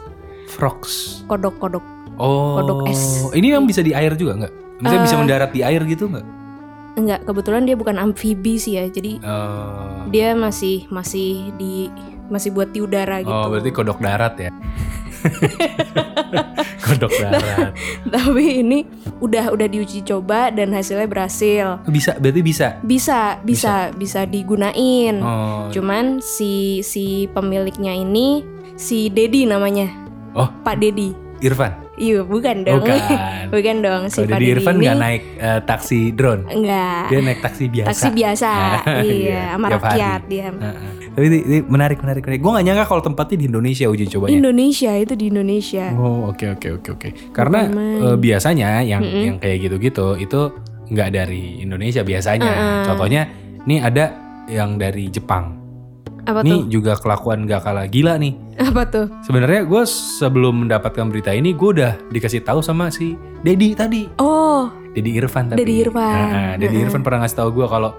Frogs. 0.49 1.23
kodok-kodok. 1.27 1.83
Oh. 2.15 2.59
Kodok 2.59 2.87
es. 2.87 3.27
Ini 3.31 3.55
yang 3.55 3.65
bisa 3.65 3.83
di 3.83 3.91
air 3.91 4.15
juga 4.15 4.35
nggak? 4.37 4.53
Maksudnya 4.79 5.01
Eh. 5.01 5.07
bisa 5.07 5.17
mendarat 5.17 5.51
di 5.51 5.61
air 5.61 5.83
gitu 5.83 6.07
nggak? 6.07 6.27
Enggak, 6.95 7.27
kebetulan 7.27 7.67
dia 7.67 7.75
bukan 7.75 7.99
amfibi 7.99 8.55
sih 8.59 8.79
ya. 8.79 8.87
Jadi 8.87 9.19
Eh, 9.19 9.95
dia 10.15 10.33
masih 10.39 10.87
masih 10.89 11.51
di 11.59 11.91
masih 12.31 12.55
buat 12.55 12.73
di 12.73 12.81
udara 12.81 13.21
gitu. 13.21 13.35
Oh 13.35 13.53
berarti 13.53 13.71
kodok 13.75 14.01
darat 14.01 14.35
ya? 14.41 14.51
kodok 16.85 17.13
darat. 17.21 17.73
Tapi 18.09 18.65
ini 18.65 18.89
udah 19.21 19.53
udah 19.53 19.67
diuji 19.69 20.05
coba 20.05 20.49
dan 20.53 20.73
hasilnya 20.73 21.09
berhasil. 21.09 21.85
Bisa 21.89 22.17
berarti 22.17 22.41
bisa. 22.41 22.69
Bisa, 22.81 23.41
bisa, 23.45 23.93
bisa, 23.93 24.25
digunain. 24.25 25.21
Oh. 25.21 25.69
Cuman 25.69 26.25
si 26.25 26.81
si 26.81 27.29
pemiliknya 27.33 27.93
ini 27.93 28.45
si 28.77 29.13
Dedi 29.13 29.45
namanya. 29.45 29.89
Oh. 30.33 30.49
Pak 30.65 30.81
Dedi. 30.81 31.13
Irfan. 31.45 31.84
Iya, 31.95 32.27
bukan 32.27 32.57
dong. 32.67 32.83
Bukan. 32.83 32.99
bukan 33.55 33.77
dong 33.83 34.03
si 34.11 34.21
Dedi 34.27 34.47
Irfan 34.51 34.77
ini. 34.77 34.83
nggak 34.83 34.97
naik 34.99 35.23
eh, 35.39 35.61
taksi 35.63 36.01
drone. 36.11 36.43
Enggak. 36.51 37.03
Dia 37.11 37.19
naik 37.23 37.41
taksi 37.41 37.65
biasa. 37.71 37.89
Taksi 37.95 38.09
biasa. 38.11 38.51
iya, 39.07 39.43
sama 39.55 39.67
tiap 39.71 39.83
hari. 39.83 39.91
rakyat 39.95 40.23
dia. 40.27 40.47
Heeh. 40.51 40.91
Tapi 41.15 41.25
ini, 41.31 41.39
ini 41.47 41.59
menarik 41.63 41.99
menarik 42.03 42.23
menarik. 42.27 42.41
Gue 42.43 42.53
gak 42.59 42.67
nyangka 42.67 42.85
kalau 42.91 43.03
tempatnya 43.07 43.37
di 43.39 43.47
Indonesia 43.47 43.87
uji 43.87 44.05
cobanya. 44.11 44.35
Indonesia 44.35 44.93
itu 44.99 45.15
di 45.15 45.27
Indonesia. 45.31 45.87
Oh 45.95 46.35
oke 46.35 46.47
oke 46.59 46.69
oke 46.83 46.89
oke. 46.99 47.09
Karena 47.31 47.71
Bukan 47.71 47.79
main. 47.79 47.99
eh, 48.03 48.17
biasanya 48.19 48.71
yang 48.83 49.03
yang 49.03 49.37
kayak 49.39 49.59
gitu-gitu 49.71 50.19
itu 50.19 50.41
nggak 50.91 51.09
dari 51.15 51.63
Indonesia 51.63 52.03
biasanya. 52.03 52.83
Contohnya 52.91 53.23
nih 53.65 53.79
ada 53.81 54.05
yang 54.51 54.77
dari 54.77 55.09
Jepang. 55.09 55.64
Apa 56.25 56.41
Nih 56.41 56.57
tuh? 56.57 56.63
juga 56.73 56.93
kelakuan 56.97 57.45
gak 57.45 57.63
kalah 57.63 57.85
gila 57.85 58.17
nih. 58.17 58.33
Apa 58.57 58.83
tuh? 58.85 59.07
Sebenarnya 59.21 59.63
gue 59.63 59.83
sebelum 59.85 60.65
mendapatkan 60.65 61.05
berita 61.05 61.31
ini 61.31 61.53
gue 61.53 61.71
udah 61.75 62.01
dikasih 62.09 62.41
tahu 62.41 62.59
sama 62.59 62.89
si 62.89 63.13
Dedi 63.41 63.73
tadi. 63.73 64.09
Oh, 64.17 64.73
Dedi 64.91 65.15
Irfan 65.15 65.53
tapi. 65.53 65.61
Dedi 65.61 65.85
Irfan. 65.85 66.25
Nah, 66.27 66.53
Dedi 66.57 66.77
Irfan 66.79 67.01
pernah 67.01 67.21
ngasih 67.21 67.39
tahu 67.39 67.51
gue 67.55 67.67
kalau 67.67 67.93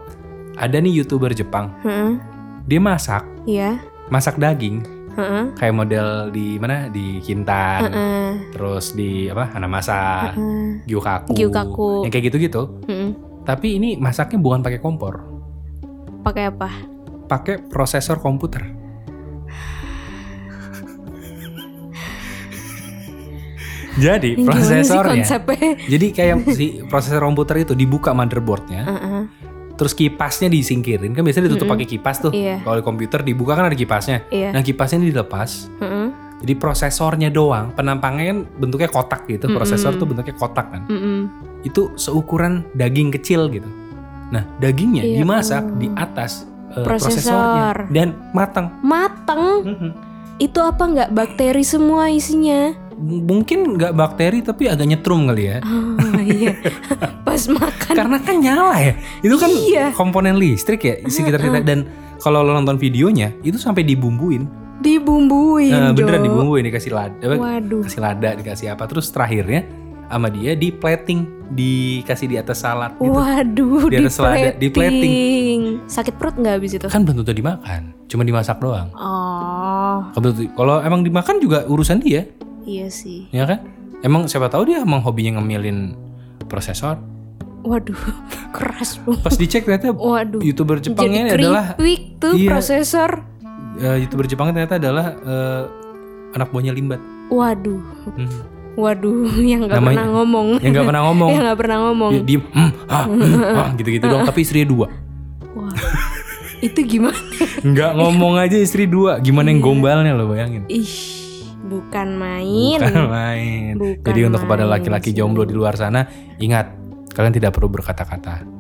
ada 0.56 0.76
nih 0.76 0.94
youtuber 0.96 1.32
Jepang. 1.32 1.70
heeh. 1.82 2.18
Dia 2.66 2.80
masak, 2.80 3.22
Iya. 3.46 3.78
masak 4.08 4.36
daging 4.36 4.82
Heeh. 5.14 5.54
kayak 5.54 5.76
model 5.76 6.34
di 6.34 6.58
mana 6.58 6.90
di 6.90 7.22
Kintan, 7.22 7.94
Heeh. 7.94 8.30
terus 8.50 8.90
di 8.92 9.30
apa 9.30 9.54
Hanamasa, 9.54 10.34
Heeh. 10.34 10.82
Gyukaku, 10.84 11.38
Gyukaku. 11.38 11.90
yang 12.02 12.10
kayak 12.10 12.26
gitu-gitu. 12.26 12.82
Heeh. 12.86 13.14
Tapi 13.44 13.78
ini 13.78 13.94
masaknya 13.96 14.42
bukan 14.42 14.60
pakai 14.60 14.82
kompor, 14.82 15.22
Pakai 16.24 16.50
apa? 16.50 16.74
Pakai 17.26 17.60
prosesor 17.66 18.22
komputer. 18.22 18.62
Jadi 23.96 24.36
Gimana 24.36 24.60
sih 24.60 24.92
prosesornya, 24.92 25.24
jadi 25.88 26.08
kayak 26.12 26.52
si 26.52 26.84
prosesor 26.84 27.24
komputer 27.24 27.64
itu 27.64 27.72
dibuka 27.80 28.12
motherboardnya, 28.12 28.84
Heeh. 28.84 29.24
terus 29.80 29.96
kipasnya 29.96 30.52
disingkirin 30.52 31.16
kan 31.16 31.24
biasanya 31.24 31.48
ditutup 31.48 31.72
pakai 31.72 31.88
kipas 31.88 32.20
tuh. 32.20 32.36
Iya. 32.36 32.60
Kalau 32.60 32.76
di 32.76 32.84
komputer 32.84 33.24
dibuka 33.24 33.56
kan 33.56 33.72
ada 33.72 33.78
kipasnya. 33.78 34.28
Iya. 34.28 34.52
Nah 34.52 34.60
kipasnya 34.60 35.00
ini 35.00 35.16
dilepas, 35.16 35.72
Heeh. 35.80 36.08
jadi 36.44 36.54
prosesornya 36.60 37.32
doang, 37.32 37.72
penampangnya 37.72 38.36
kan 38.36 38.40
bentuknya 38.60 38.92
kotak 38.92 39.32
gitu. 39.32 39.48
Prosesor 39.56 39.96
tuh 39.96 40.12
bentuknya 40.12 40.36
kotak 40.36 40.76
kan. 40.76 40.84
Mm-mm. 40.92 41.32
Itu 41.64 41.96
seukuran 41.96 42.68
daging 42.76 43.16
kecil 43.16 43.48
gitu. 43.48 43.68
Nah 44.28 44.44
dagingnya 44.60 45.08
Iya, 45.08 45.24
dimasak 45.24 45.64
oh. 45.64 45.80
di 45.80 45.88
atas 45.96 46.44
eh, 46.76 46.84
Prosesor. 46.84 47.16
prosesornya 47.16 47.90
dan 47.90 48.08
matang. 48.32 48.68
Mateng. 48.82 49.44
Mhm. 49.64 49.90
Itu 50.36 50.60
apa 50.60 50.84
nggak 50.84 51.10
bakteri 51.12 51.64
semua 51.64 52.12
isinya? 52.12 52.76
Mungkin 53.00 53.76
nggak 53.76 53.92
bakteri 53.92 54.40
tapi 54.40 54.68
agak 54.68 54.88
nyetrum 54.88 55.28
kali 55.28 55.44
ya. 55.48 55.58
Oh 55.64 56.20
iya. 56.22 56.56
Pas 57.28 57.44
makan. 57.48 57.94
Karena 57.96 58.18
kan 58.20 58.36
nyala 58.40 58.76
ya. 58.80 58.94
Itu 59.20 59.36
kan 59.36 59.52
Iya. 59.52 59.86
komponen 59.92 60.36
listrik 60.36 60.80
ya 60.80 60.96
sekitar 61.04 61.40
kita 61.40 61.60
dan 61.60 61.88
kalau 62.20 62.40
lo 62.40 62.52
nonton 62.52 62.76
videonya 62.76 63.36
itu 63.42 63.56
sampai 63.56 63.84
dibumbuin. 63.84 64.48
Dibumbuin. 64.76 65.72
Nah, 65.72 65.92
beneran 65.92 66.24
dibumbuin 66.24 66.64
dikasih 66.64 66.92
lada, 66.92 67.28
Waduh. 67.32 67.84
kasih 67.88 68.02
lada, 68.04 68.30
dikasih 68.36 68.76
apa. 68.76 68.84
Terus 68.86 69.08
terakhirnya 69.08 69.64
sama 70.08 70.28
dia 70.28 70.54
di 70.54 70.70
plating, 70.70 71.26
dikasih 71.50 72.28
di 72.28 72.36
atas 72.36 72.60
salad 72.60 72.94
gitu. 72.96 73.12
Waduh, 73.12 73.88
Di 73.88 73.98
atas 73.98 74.16
selada, 74.16 74.50
di 74.54 74.68
plating. 74.68 75.60
Sakit 75.86 76.16
perut 76.16 76.36
nggak 76.36 76.54
habis 76.56 76.72
itu? 76.74 76.86
Kan 76.86 77.04
belum 77.04 77.22
tentu 77.22 77.34
dimakan, 77.34 77.82
cuma 78.06 78.22
dimasak 78.22 78.58
doang. 78.58 78.90
Oh, 78.94 80.06
Kalau 80.12 80.30
kalau 80.54 80.76
emang 80.80 81.02
dimakan 81.02 81.38
juga 81.38 81.66
urusan 81.66 82.00
dia, 82.00 82.26
iya 82.64 82.88
sih. 82.88 83.28
ya 83.30 83.46
kan? 83.46 83.66
Emang 84.02 84.26
siapa 84.26 84.48
tahu 84.48 84.70
dia 84.70 84.82
emang 84.82 85.02
hobinya 85.02 85.38
ngemilin 85.38 85.98
prosesor. 86.46 86.98
Waduh, 87.62 87.98
keras 88.56 89.02
loh. 89.02 89.18
Pas 89.18 89.34
dicek 89.34 89.66
ternyata 89.66 89.90
Waduh. 89.90 90.38
youtuber 90.40 90.78
Jepang 90.78 91.10
Jadi 91.10 91.34
adalah 91.34 91.74
tuh 92.22 92.34
Iya. 92.38 92.50
prosesor. 92.54 93.12
eh, 93.76 93.98
youtuber 94.00 94.24
Jepang 94.24 94.54
ternyata 94.54 94.78
adalah 94.78 95.18
eh, 95.18 95.64
anak 96.32 96.48
buahnya 96.50 96.72
Limbat. 96.72 97.02
Waduh, 97.28 97.82
Hmm. 98.14 98.30
Waduh, 98.76 99.32
yang 99.52 99.66
nggak 99.66 99.82
pernah 99.82 100.08
ngomong. 100.12 100.48
Yang 100.60 100.72
nggak 100.72 100.88
pernah 100.88 101.04
ngomong. 101.10 101.30
yang 101.34 101.44
nggak 101.44 101.60
pernah 101.60 101.78
ngomong. 101.90 102.12
Dia 102.12 102.24
diem, 102.24 102.44
hmm, 102.44 102.72
ah, 102.88 103.06
hmm, 103.08 103.58
ah, 103.58 103.70
gitu-gitu 103.80 104.06
dong. 104.06 104.24
Tapi 104.28 104.40
istrinya 104.44 104.68
dua. 104.70 104.88
Wah, 105.56 105.76
itu 106.60 106.80
gimana? 106.84 107.16
Nggak 107.72 107.92
ngomong 107.96 108.34
aja 108.36 108.58
istri 108.60 108.86
dua. 108.86 109.24
Gimana 109.24 109.50
Iya. 109.50 109.52
yang 109.56 109.60
gombalnya 109.64 110.12
lo 110.12 110.28
bayangin. 110.28 110.68
Ih, 110.68 110.96
bukan 111.64 112.08
main. 112.20 112.80
Bukan 112.84 113.06
main. 113.08 113.74
Bukan 113.80 114.04
Jadi 114.04 114.20
untuk 114.28 114.44
kepada 114.44 114.68
laki-laki 114.68 115.16
jomblo 115.16 115.48
di 115.48 115.56
luar 115.56 115.80
sana, 115.80 116.04
ingat 116.38 116.76
kalian 117.16 117.32
tidak 117.32 117.56
perlu 117.56 117.72
berkata-kata. 117.72 118.55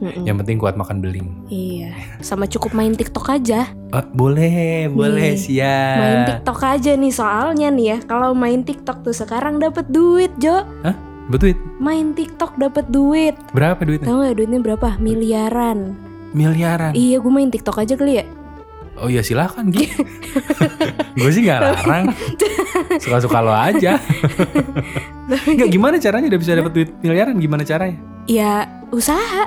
Mm-mm. 0.00 0.24
Yang 0.26 0.36
penting 0.42 0.56
kuat 0.58 0.74
makan 0.74 0.98
beling. 0.98 1.26
Iya, 1.46 1.94
sama 2.18 2.50
cukup 2.50 2.74
main 2.74 2.94
TikTok 2.94 3.26
aja. 3.30 3.70
Ah, 3.94 4.02
boleh, 4.02 4.90
boleh 4.90 5.34
Nih, 5.34 5.40
siap. 5.40 5.98
Main 5.98 6.20
TikTok 6.26 6.58
aja 6.62 6.90
nih 6.98 7.12
soalnya 7.14 7.68
nih 7.70 7.86
ya. 7.94 7.98
Kalau 8.04 8.34
main 8.34 8.66
TikTok 8.66 9.06
tuh 9.06 9.14
sekarang 9.14 9.62
dapat 9.62 9.86
duit, 9.88 10.34
Jo. 10.42 10.66
Hah? 10.82 10.96
Betul. 11.30 11.56
Main 11.80 12.12
TikTok 12.12 12.60
dapat 12.60 12.90
duit. 12.92 13.38
Berapa 13.56 13.80
duitnya? 13.80 14.10
Tahu 14.10 14.16
nggak 14.20 14.36
duitnya 14.36 14.60
berapa? 14.60 14.88
Miliaran. 15.00 15.96
Miliaran. 16.34 16.92
Iya, 16.92 17.22
gue 17.22 17.32
main 17.32 17.48
TikTok 17.48 17.80
aja 17.80 17.94
kali 17.94 18.20
ya. 18.20 18.24
Oh 18.94 19.10
iya 19.10 19.26
silakan 19.26 19.74
gitu. 19.74 20.06
Gue 21.18 21.30
sih 21.34 21.42
nggak 21.42 21.60
larang. 21.66 22.14
Suka-suka 23.02 23.42
lo 23.42 23.50
aja. 23.50 23.98
Nggak 25.50 25.70
gimana 25.72 25.96
caranya 25.98 26.30
udah 26.30 26.40
bisa 26.40 26.54
dapat 26.54 26.72
duit 26.74 26.90
miliaran? 27.02 27.34
Gimana 27.42 27.66
caranya? 27.66 27.98
Ya 28.30 28.70
usaha, 28.94 29.42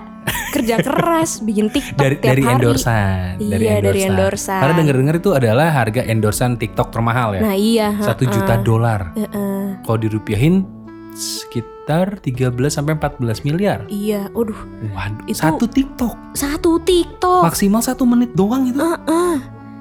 kerja 0.49 0.75
keras, 0.77 1.39
bikin 1.45 1.67
TikTok 1.67 1.95
Dari 1.95 2.15
tiap 2.15 2.27
dari 2.27 2.41
hari. 2.41 2.53
endorsan. 2.55 3.31
Iya, 3.39 3.79
dari 3.79 3.99
endorsan. 4.03 4.59
Karena 4.59 4.73
denger-denger 4.75 5.15
itu 5.17 5.29
adalah 5.31 5.67
harga 5.71 6.01
endorsan 6.03 6.55
TikTok 6.55 6.87
termahal 6.89 7.33
ya. 7.33 7.41
Nah 7.41 7.55
iya. 7.55 7.87
Satu 7.97 8.23
heeh. 8.23 8.33
juta 8.33 8.53
dolar. 8.59 9.11
Heeh. 9.13 9.81
Kalau 9.81 9.97
dirupiahin 9.97 10.67
sekitar 11.13 12.19
13 12.19 12.53
sampai 12.69 12.93
14 12.93 13.17
miliar. 13.41 13.79
Iya, 13.87 14.29
waduh, 14.31 14.57
Waduh, 14.87 15.25
Itu- 15.25 15.39
satu 15.39 15.65
TikTok 15.65 16.13
satu 16.31 16.77
TikTok. 16.79 17.41
maksimal 17.43 17.81
satu 17.81 18.03
menit 18.03 18.31
doang 18.33 18.65
itu. 18.65 18.77
Heeh. 18.77 19.37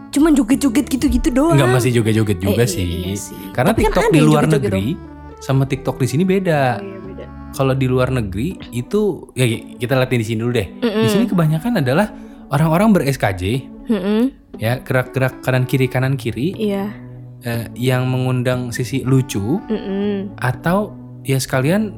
cuman 0.06 0.32
joget-joget 0.32 0.88
gitu-gitu 0.88 1.28
doang. 1.28 1.52
Enggak 1.52 1.76
masih 1.76 1.92
joget-joget 1.92 2.40
juga 2.40 2.64
Eh, 2.64 2.70
sih. 2.70 2.88
iya 3.04 3.12
sih. 3.14 3.36
Karena 3.52 3.76
Tapi 3.76 3.84
kan 3.84 3.90
TikTok 3.92 4.00
ada 4.02 4.08
di 4.08 4.20
luar 4.22 4.44
joget-joget 4.44 4.64
negeri 4.64 4.86
sama 5.38 5.62
TikTok 5.62 5.96
di 6.00 6.08
sini 6.08 6.24
beda. 6.24 6.62
Oh, 6.72 6.80
iya, 6.80 6.96
beda. 6.96 7.05
Kalau 7.56 7.72
di 7.72 7.88
luar 7.88 8.12
negeri 8.12 8.52
itu 8.70 9.32
ya 9.32 9.48
kita 9.80 9.96
liatin 9.96 10.20
di 10.20 10.26
sini 10.26 10.38
dulu 10.44 10.52
deh. 10.52 10.68
Di 10.68 10.84
Mm-mm. 10.84 11.08
sini 11.08 11.24
kebanyakan 11.24 11.80
adalah 11.80 12.12
orang-orang 12.52 12.92
ber-SKJ 12.92 13.42
Mm-mm. 13.88 14.20
ya 14.60 14.76
gerak-gerak 14.78 15.40
kanan 15.40 15.64
kiri 15.64 15.88
kanan 15.88 16.14
kiri 16.14 16.52
Iya. 16.52 16.92
eh, 17.42 17.64
yang 17.74 18.04
mengundang 18.06 18.70
sisi 18.70 19.00
lucu 19.02 19.56
Mm-mm. 19.64 20.36
atau 20.36 20.92
ya 21.24 21.40
sekalian 21.40 21.96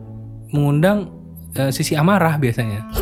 mengundang 0.49 1.11
eh, 1.53 1.69
sisi 1.69 1.99
amarah 1.99 2.39
biasanya. 2.39 2.87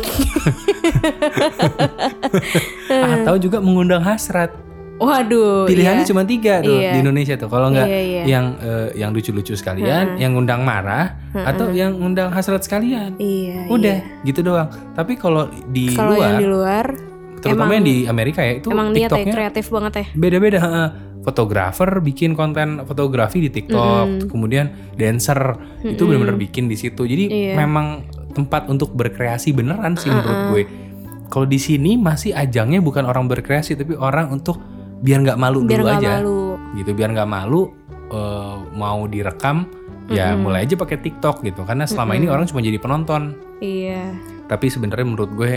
atau 3.21 3.35
juga 3.37 3.61
mengundang 3.61 4.01
hasrat. 4.01 4.49
Waduh. 4.97 5.69
Pilihannya 5.69 6.03
iya. 6.03 6.09
cuma 6.09 6.25
tiga 6.25 6.59
tuh 6.59 6.73
Iya. 6.73 6.97
di 6.97 6.99
Indonesia 6.99 7.35
tuh. 7.37 7.47
Kalau 7.47 7.69
nggak 7.69 7.85
Iya, 7.85 8.01
iya. 8.01 8.23
yang 8.25 8.45
eh, 8.57 8.87
yang 8.97 9.09
lucu-lucu 9.13 9.53
sekalian, 9.53 10.17
yang 10.17 10.33
ngundang 10.33 10.65
marah, 10.65 11.13
atau 11.33 11.69
yang 11.69 11.93
ngundang 11.93 12.33
hasrat 12.33 12.65
sekalian. 12.65 13.13
Iya. 13.17 13.69
Udah 13.69 13.97
gitu 14.25 14.41
doang. 14.41 14.69
Tapi 14.93 15.13
kalau 15.15 15.47
di 15.69 15.93
luar, 15.93 16.17
yang 16.17 16.37
di 16.37 16.47
luar 16.47 16.85
terutama 17.37 17.77
yang 17.77 17.85
di 17.85 17.97
Amerika 18.03 18.41
ya 18.41 18.57
itu 18.57 18.73
emang 18.73 18.89
niat 18.89 18.97
ya 18.97 19.09
TikToknya 19.13 19.33
kreatif 19.33 19.65
banget 19.69 19.93
ya. 19.93 20.05
beda-beda. 20.13 20.59
heeh. 20.59 20.89
Fotografer 21.21 21.99
bikin 21.99 22.33
konten 22.33 22.87
fotografi 22.87 23.43
di 23.43 23.51
TikTok, 23.51 24.31
kemudian 24.31 24.95
dancer 24.95 25.59
itu 25.83 26.07
benar-benar 26.07 26.39
bikin 26.39 26.71
di 26.71 26.79
situ. 26.79 27.03
Jadi 27.03 27.27
Iya. 27.27 27.53
memang 27.59 28.07
tempat 28.31 28.71
untuk 28.71 28.95
berkreasi 28.95 29.51
beneran 29.51 29.99
sih 29.99 30.07
menurut 30.07 30.55
gue. 30.55 30.63
Kalau 31.27 31.43
di 31.43 31.59
sini 31.59 31.99
masih 31.99 32.31
ajangnya 32.31 32.79
bukan 32.79 33.03
orang 33.03 33.27
berkreasi 33.27 33.75
tapi 33.75 33.99
orang 33.99 34.31
untuk 34.31 34.55
biar 34.99 35.19
nggak 35.21 35.37
malu 35.37 35.61
Biar 35.61 35.79
dulu 35.79 35.87
nggak 35.87 35.99
aja 35.99 36.11
malu. 36.15 36.39
gitu 36.73 36.91
biar 36.91 37.09
nggak 37.11 37.29
malu 37.29 37.61
eh, 38.07 38.55
mau 38.73 39.05
direkam 39.05 39.67
ya 40.07 40.33
mulai 40.33 40.63
aja 40.63 40.73
pakai 40.73 40.97
TikTok 40.97 41.43
gitu 41.43 41.61
karena 41.61 41.83
selama 41.83 42.13
ini 42.13 42.25
orang 42.25 42.45
cuma 42.45 42.59
jadi 42.59 42.77
penonton 42.77 43.35
Iya. 43.57 44.15
tapi 44.45 44.67
sebenarnya 44.67 45.03
menurut 45.05 45.31
gue 45.33 45.51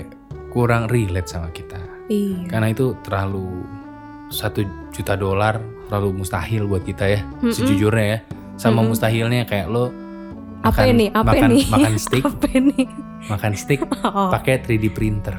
kurang 0.49 0.87
relate 0.87 1.29
sama 1.29 1.49
kita 1.49 1.79
Iya. 2.07 2.49
karena 2.49 2.67
itu 2.69 2.99
terlalu 3.01 3.63
satu 4.29 4.63
juta 4.91 5.15
dolar 5.15 5.59
terlalu 5.87 6.19
mustahil 6.19 6.67
buat 6.67 6.83
kita 6.83 7.05
ya 7.05 7.21
sejujurnya 7.45 8.07
ya 8.09 8.19
sama 8.57 8.83
mustahilnya 8.83 9.43
kayak 9.45 9.67
lo 9.67 9.95
Apa 10.61 10.85
makan- 10.85 10.91
ini? 10.93 11.07
Apa 11.09 11.25
makan, 11.25 11.49
ini? 11.49 11.63
makan 11.67 11.95
steak 12.03 12.23
Apa 12.23 12.47
nih? 12.53 12.87
makan 13.27 13.53
steak 13.55 13.81
Oh, 14.03 14.29
pakai 14.29 14.59
3D 14.59 14.91
printer 14.91 15.37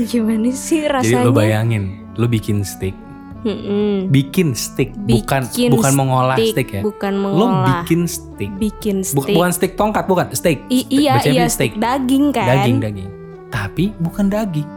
gimana 0.00 0.48
sih 0.50 0.80
jadi 0.80 0.88
rasanya? 0.90 1.22
lo 1.22 1.32
bayangin 1.32 1.84
lo 2.20 2.28
bikin 2.28 2.60
steak. 2.60 2.92
Mm-mm. 3.40 4.12
bikin 4.12 4.52
steak 4.52 4.92
bukan 5.00 5.48
Bikin 5.48 5.72
bukan 5.72 5.92
mengolah 5.96 6.36
steak, 6.36 6.52
steak 6.52 6.68
ya? 6.70 6.82
Bukan 6.84 7.12
lo 7.16 7.24
mengolah. 7.48 7.66
bikin 7.80 8.04
steak. 8.04 8.52
Bikin 8.54 8.96
steak. 9.00 9.16
bukan 9.16 9.48
steak 9.48 9.72
tongkat 9.74 10.04
bukan 10.04 10.28
steak. 10.30 10.60
I- 10.68 10.84
iya 10.86 11.16
bacanya 11.16 11.32
iya 11.34 11.46
steak. 11.48 11.72
steak 11.72 11.80
daging 11.80 12.24
kan. 12.30 12.46
daging 12.46 12.76
daging. 12.78 13.10
Tapi 13.48 13.84
bukan 13.96 14.28
daging. 14.28 14.68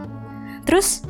Terus? 0.63 1.03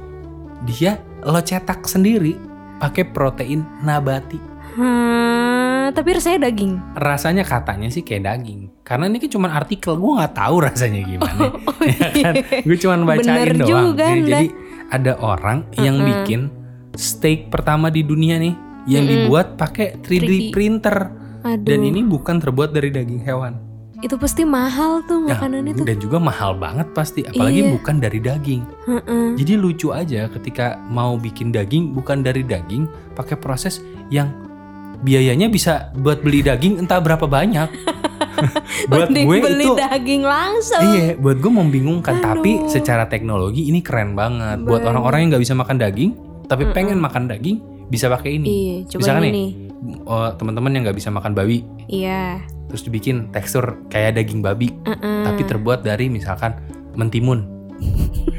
Dia 0.66 0.98
lo 1.22 1.38
cetak 1.38 1.86
sendiri 1.86 2.34
pakai 2.80 3.06
protein 3.06 3.62
nabati. 3.80 4.42
Hmm, 4.74 5.94
tapi 5.94 6.10
rasanya 6.12 6.50
daging. 6.50 6.82
rasanya 6.96 7.46
katanya 7.46 7.88
sih 7.88 8.02
kayak 8.02 8.26
daging. 8.26 8.74
Karena 8.82 9.06
ini 9.06 9.22
kan 9.22 9.30
cuma 9.30 9.54
artikel 9.54 9.94
gue 9.94 10.12
nggak 10.12 10.34
tahu 10.34 10.56
rasanya 10.58 11.06
gimana. 11.06 11.54
Ya 11.84 12.10
kan? 12.16 12.34
gue 12.66 12.78
cuma 12.80 12.96
bacain 13.04 13.28
Bener 13.28 13.50
doang. 13.60 13.70
juga, 13.70 14.06
jadi, 14.08 14.18
Anda. 14.18 14.30
jadi 14.34 14.48
ada 14.94 15.18
orang 15.18 15.66
yang 15.76 15.98
bikin 15.98 16.54
steak 16.94 17.50
pertama 17.50 17.90
di 17.90 18.06
dunia 18.06 18.38
nih 18.38 18.54
yang 18.86 19.04
dibuat 19.04 19.58
pakai 19.58 19.98
3D, 19.98 20.22
3D. 20.22 20.54
printer 20.54 20.98
Aduh. 21.42 21.66
dan 21.66 21.80
ini 21.82 22.06
bukan 22.06 22.38
terbuat 22.38 22.70
dari 22.70 22.94
daging 22.94 23.20
hewan 23.20 23.58
itu 24.00 24.20
pasti 24.20 24.44
mahal 24.44 25.00
tuh 25.02 25.24
makanan 25.24 25.64
itu. 25.66 25.82
dan 25.82 25.96
juga 25.96 26.20
mahal 26.20 26.54
banget 26.54 26.92
pasti 26.92 27.24
apalagi 27.24 27.64
Iya. 27.64 27.72
bukan 27.74 27.96
dari 27.98 28.20
daging 28.20 28.62
Heeh. 28.86 29.28
jadi 29.34 29.54
lucu 29.56 29.90
aja 29.90 30.28
ketika 30.30 30.76
mau 30.86 31.16
bikin 31.16 31.50
daging 31.50 31.96
bukan 31.96 32.20
dari 32.20 32.44
daging 32.44 32.86
pakai 33.16 33.40
proses 33.40 33.80
yang 34.12 34.30
biayanya 35.00 35.48
bisa 35.48 35.90
buat 35.96 36.20
beli 36.20 36.44
daging 36.44 36.78
entah 36.78 37.00
berapa 37.00 37.24
banyak 37.24 37.72
buat 38.90 39.08
Mending 39.08 39.26
gue 39.26 39.38
beli 39.40 39.64
itu 39.64 39.74
daging 39.76 40.24
langsung. 40.24 40.84
iya 40.86 41.14
buat 41.16 41.38
gue 41.38 41.52
membingungkan 41.52 42.16
tapi 42.18 42.58
Aduh. 42.58 42.70
secara 42.70 43.06
teknologi 43.06 43.66
ini 43.66 43.80
keren 43.80 44.14
banget 44.14 44.60
buat 44.60 44.80
Banget. 44.80 44.90
orang-orang 44.90 45.20
yang 45.20 45.30
nggak 45.32 45.44
bisa 45.44 45.54
makan 45.54 45.78
daging 45.78 46.12
tapi 46.46 46.64
pengen 46.70 46.98
makan 46.98 47.26
daging 47.26 47.58
bisa 47.86 48.08
pakai 48.08 48.36
ini 48.36 48.48
Iya, 48.48 48.76
coba 48.88 49.00
misalkan 49.00 49.22
nih 49.22 49.32
ini. 49.32 49.46
oh, 50.04 50.30
teman-teman 50.34 50.72
yang 50.72 50.84
nggak 50.84 50.98
bisa 50.98 51.10
makan 51.10 51.32
babi 51.32 51.62
Iya. 51.86 52.42
terus 52.68 52.82
dibikin 52.82 53.30
tekstur 53.30 53.64
kayak 53.88 54.16
daging 54.16 54.40
babi 54.40 54.74
Heeh. 54.82 55.24
tapi 55.24 55.42
terbuat 55.44 55.82
dari 55.82 56.08
misalkan 56.08 56.58
mentimun 56.94 57.46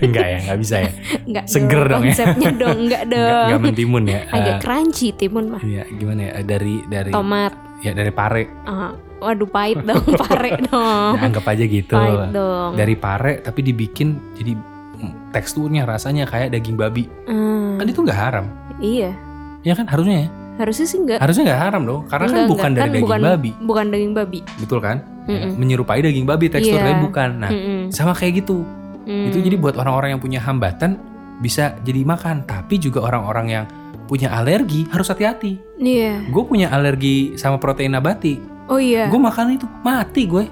enggak 0.00 0.26
ya 0.26 0.38
nggak 0.42 0.58
bisa 0.58 0.76
ya 0.80 0.90
Enggak 1.26 1.44
Seger 1.46 1.82
dong 1.86 2.02
ya. 2.02 2.12
Konsepnya 2.12 2.50
dong, 2.50 2.78
enggak 2.80 3.02
enggak, 3.02 3.02
dong. 3.10 3.44
enggak 3.46 3.60
mentimun 3.62 4.04
ya 4.04 4.20
Agak 4.26 4.48
Eh, 4.50 4.60
crunchy 4.60 5.08
timun 5.12 5.44
mah. 5.48 5.60
Iya, 5.60 5.82
gimana 5.90 6.20
ya? 6.22 6.32
Dari 6.42 6.74
dari 6.84 7.10
Tomat. 7.10 7.52
ya 7.80 7.92
dari 7.92 8.10
pare. 8.10 8.44
Ah, 8.64 8.92
waduh 9.18 9.46
pahit 9.46 9.78
dong, 9.80 10.02
pare 10.22 10.50
dong. 10.62 11.12
Ya, 11.14 11.20
anggap 11.22 11.44
aja 11.46 11.64
gitu. 11.64 11.94
Pahit 11.94 12.30
dong. 12.30 12.70
Dari 12.74 12.94
pare 12.94 13.32
tapi 13.38 13.60
dibikin 13.60 14.08
jadi 14.34 14.52
mm, 14.54 15.30
teksturnya 15.30 15.82
rasanya 15.82 16.24
kayak 16.24 16.50
daging 16.50 16.74
babi. 16.74 17.06
Hmm, 17.24 17.76
Kan 17.76 17.86
itu 17.86 18.00
nggak 18.00 18.18
haram. 18.18 18.46
iya. 18.78 19.14
Ya 19.60 19.72
kan 19.72 19.88
harusnya 19.88 20.24
ya. 20.24 20.28
Harusnya 20.54 20.86
sih 20.86 20.98
enggak. 20.98 21.18
Harusnya 21.18 21.42
nggak 21.48 21.62
haram 21.62 21.82
dong. 21.82 22.00
Karena 22.06 22.26
kan 22.26 22.36
Enggak, 22.36 22.46
bukan 22.46 22.62
enggak. 22.64 22.76
dari 22.76 22.84
Kan 22.84 22.92
daging 22.92 23.04
bukan, 23.08 23.20
babi. 23.24 23.50
Bukan 23.58 23.84
daging 23.88 24.12
babi. 24.14 24.38
Betul 24.60 24.78
kan? 24.78 24.96
Ya, 25.24 25.40
Mm-mm. 25.40 25.50
menyerupai 25.56 25.98
daging 25.98 26.26
babi 26.28 26.46
teksturnya 26.46 26.94
Iya. 26.94 27.02
bukan. 27.02 27.30
Nah, 27.40 27.50
Mm-mm. 27.50 27.80
sama 27.90 28.12
kayak 28.12 28.44
gitu. 28.44 28.60
Hmm. 29.02 29.28
Itu 29.28 29.40
jadi 29.40 29.56
buat 29.56 29.74
orang-orang 29.74 30.14
yang 30.14 30.22
punya 30.22 30.38
hambatan 30.38 31.00
bisa 31.40 31.74
jadi 31.80 32.04
makan, 32.04 32.46
tapi 32.46 32.76
juga 32.76 33.02
orang-orang 33.02 33.46
yang 33.50 33.64
punya 34.04 34.30
alergi 34.30 34.84
harus 34.88 35.08
hati-hati. 35.08 35.58
Iya. 35.74 36.28
Gue 36.28 36.44
punya 36.44 36.68
alergi 36.68 37.34
sama 37.34 37.56
protein 37.56 37.96
nabati. 37.96 38.36
Oh 38.68 38.80
iya. 38.80 39.08
Gue 39.12 39.20
makan 39.20 39.56
itu 39.56 39.66
mati 39.84 40.24
gue. 40.24 40.44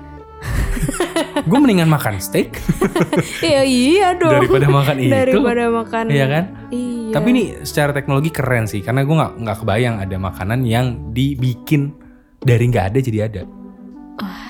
gue 1.48 1.58
mendingan 1.62 1.86
makan 1.86 2.18
steak 2.18 2.58
Iya 3.46 3.62
iya 3.62 4.08
dong. 4.18 4.42
daripada 4.42 4.66
makan 4.66 4.96
itu. 4.98 5.12
Daripada 5.14 5.64
makan. 5.70 6.04
Iya 6.10 6.26
kan? 6.26 6.44
Iya. 6.74 7.12
Tapi 7.14 7.26
ini 7.30 7.42
secara 7.62 7.94
teknologi 7.94 8.30
keren 8.34 8.64
sih, 8.66 8.82
karena 8.82 9.06
gue 9.06 9.14
nggak 9.14 9.32
nggak 9.44 9.56
kebayang 9.62 9.96
ada 10.02 10.16
makanan 10.18 10.64
yang 10.66 11.12
dibikin 11.14 11.92
dari 12.40 12.64
nggak 12.66 12.86
ada 12.94 12.98
jadi 12.98 13.18
ada. 13.30 13.42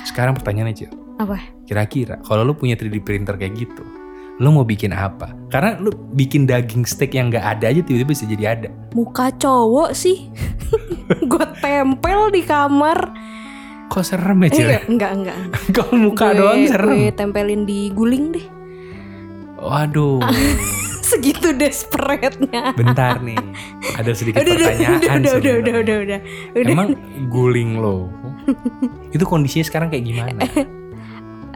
Sekarang 0.03 0.35
pertanyaannya 0.39 0.75
Cil, 0.75 0.91
apa? 1.19 1.39
kira-kira 1.67 2.19
kalau 2.27 2.43
lu 2.43 2.55
punya 2.55 2.75
3D 2.75 3.03
printer 3.03 3.35
kayak 3.39 3.55
gitu, 3.55 3.83
lu 4.39 4.49
mau 4.55 4.63
bikin 4.67 4.95
apa? 4.95 5.35
Karena 5.51 5.79
lu 5.79 5.91
bikin 6.15 6.47
daging 6.47 6.87
steak 6.87 7.15
yang 7.15 7.29
nggak 7.31 7.43
ada 7.59 7.71
aja 7.71 7.81
tiba-tiba 7.83 8.11
bisa 8.15 8.27
jadi 8.27 8.45
ada. 8.59 8.69
Muka 8.95 9.35
cowok 9.37 9.91
sih. 9.93 10.31
gue 11.31 11.45
tempel 11.61 12.31
di 12.31 12.43
kamar. 12.47 12.99
Kok 13.93 14.01
serem 14.03 14.39
ya 14.41 14.49
Cil? 14.51 14.67
Iya, 14.67 14.81
enggak 14.87 15.11
enggak. 15.13 15.37
Kalau 15.77 15.95
muka 15.95 16.27
Gue- 16.27 16.39
doang 16.39 16.61
serem. 16.65 16.97
Gue 16.97 17.13
tempelin 17.13 17.63
di 17.63 17.93
guling 17.93 18.33
deh. 18.33 18.47
Waduh, 19.59 20.25
Segitu 21.05 21.53
desperate-nya. 21.53 22.73
bentar 22.73 23.21
nih, 23.21 23.37
ada 23.95 24.11
sedikit 24.11 24.41
Udah, 24.41 24.55
pertanyaan. 24.57 24.97
udah, 24.97 25.13
udah, 25.13 25.33
udah, 25.37 25.55
udah, 25.55 25.75
udah, 25.79 25.97
udah, 26.01 26.19
udah. 26.57 26.67
Emang 26.67 26.89
guling 27.29 27.77
lo 27.77 28.09
itu 29.09 29.23
kondisinya 29.23 29.63
sekarang 29.63 29.89
kayak 29.89 30.05
gimana? 30.05 30.41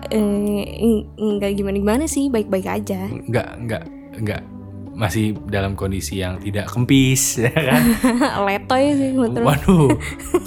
Eh, 0.07 0.63
eng- 0.79 1.11
enggak 1.19 1.59
gimana 1.59 1.75
gimana 1.75 2.05
sih, 2.07 2.31
baik-baik 2.31 2.63
aja. 2.65 3.11
Enggak, 3.11 3.59
enggak, 3.59 3.83
enggak. 4.15 4.43
Masih 4.97 5.37
dalam 5.53 5.77
kondisi 5.77 6.25
yang 6.25 6.41
tidak 6.41 6.73
kempis, 6.73 7.37
ya 7.45 7.53
kan? 7.53 7.83
Letoy 8.49 8.97
sih 8.97 9.13
betul. 9.13 9.45
Waduh, 9.45 9.93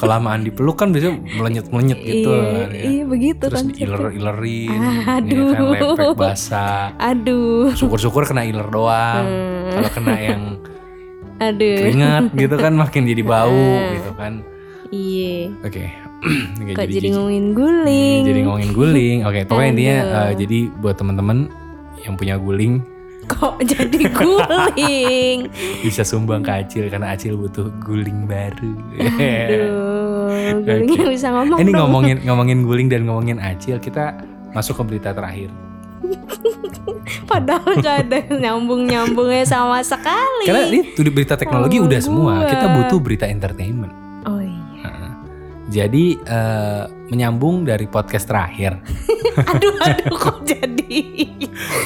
kelamaan 0.02 0.42
dipeluk 0.42 0.74
kan 0.74 0.90
biasanya 0.90 1.22
melenyet-melenyet 1.38 2.00
gitu. 2.02 2.34
iya, 2.34 2.42
kan, 2.66 2.70
ya. 2.74 2.82
iya 2.82 3.04
begitu 3.06 3.44
Terus 3.46 3.62
konsepnya. 3.62 3.78
diiler-ilerin, 3.86 4.80
Aduh. 5.06 5.38
ya 5.38 5.54
kan 5.54 5.64
lepek 5.70 6.18
basah. 6.18 6.84
Aduh, 6.98 7.70
Syukur-syukur 7.78 8.26
kena 8.26 8.42
iler 8.42 8.66
doang. 8.66 9.22
Hmm. 9.30 9.70
Kalau 9.70 9.90
kena 9.94 10.16
yang 10.18 10.42
aduh. 11.48 11.78
keringat 11.86 12.24
gitu 12.34 12.56
kan 12.58 12.74
makin 12.74 13.02
jadi 13.06 13.22
bau 13.22 13.70
gitu 13.94 14.12
kan. 14.18 14.42
Iya. 14.90 15.54
Oke. 15.62 15.86
Kok 16.76 16.84
jadi, 16.84 16.94
jijik. 17.00 17.16
ngomongin 17.16 17.46
guling? 17.54 18.22
jadi 18.28 18.40
ngomongin 18.44 18.72
guling. 18.74 19.18
Oke, 19.24 19.40
pokoknya 19.46 19.70
intinya 19.72 19.98
eh, 20.04 20.32
jadi 20.36 20.60
buat 20.82 20.98
teman-teman 20.98 21.48
yang 22.04 22.18
punya 22.20 22.36
guling 22.36 22.84
Kok 23.30 23.62
jadi 23.62 24.10
guling? 24.10 25.40
bisa 25.86 26.02
sumbang 26.02 26.42
ke 26.42 26.52
Acil 26.52 26.90
karena 26.90 27.14
Acil 27.14 27.38
butuh 27.38 27.70
guling 27.80 28.26
baru. 28.26 28.74
Aduh, 28.98 30.34
gulingnya 30.66 31.06
bisa 31.08 31.28
ngomong 31.30 31.58
Ini 31.58 31.70
dong. 31.70 31.80
ngomongin 31.86 32.18
ngomongin 32.26 32.60
guling 32.66 32.88
dan 32.90 33.06
ngomongin 33.06 33.38
Acil, 33.38 33.78
kita 33.78 34.18
masuk 34.52 34.82
ke 34.82 34.84
berita 34.86 35.14
terakhir. 35.14 35.54
Padahal 37.30 37.78
gak 37.80 37.98
ada 38.08 38.18
nyambung-nyambungnya 38.34 39.46
sama 39.46 39.86
sekali. 39.86 40.50
Karena 40.50 40.66
ini 40.68 40.80
tuh 40.92 41.06
berita 41.08 41.38
teknologi 41.38 41.78
Oh, 41.78 41.86
udah 41.86 42.00
semua. 42.02 42.34
gua. 42.42 42.50
Kita 42.50 42.66
butuh 42.74 43.00
berita 43.00 43.26
entertainment. 43.26 43.94
Oh 44.26 44.42
iya. 44.42 44.90
Jadi 45.70 46.18
eh, 46.18 46.84
menyambung 47.08 47.62
dari 47.62 47.86
podcast 47.86 48.26
terakhir, 48.26 48.82
Aduh, 49.52 49.74
aduh 49.80 50.16
kok 50.16 50.38
jadi. 50.44 50.98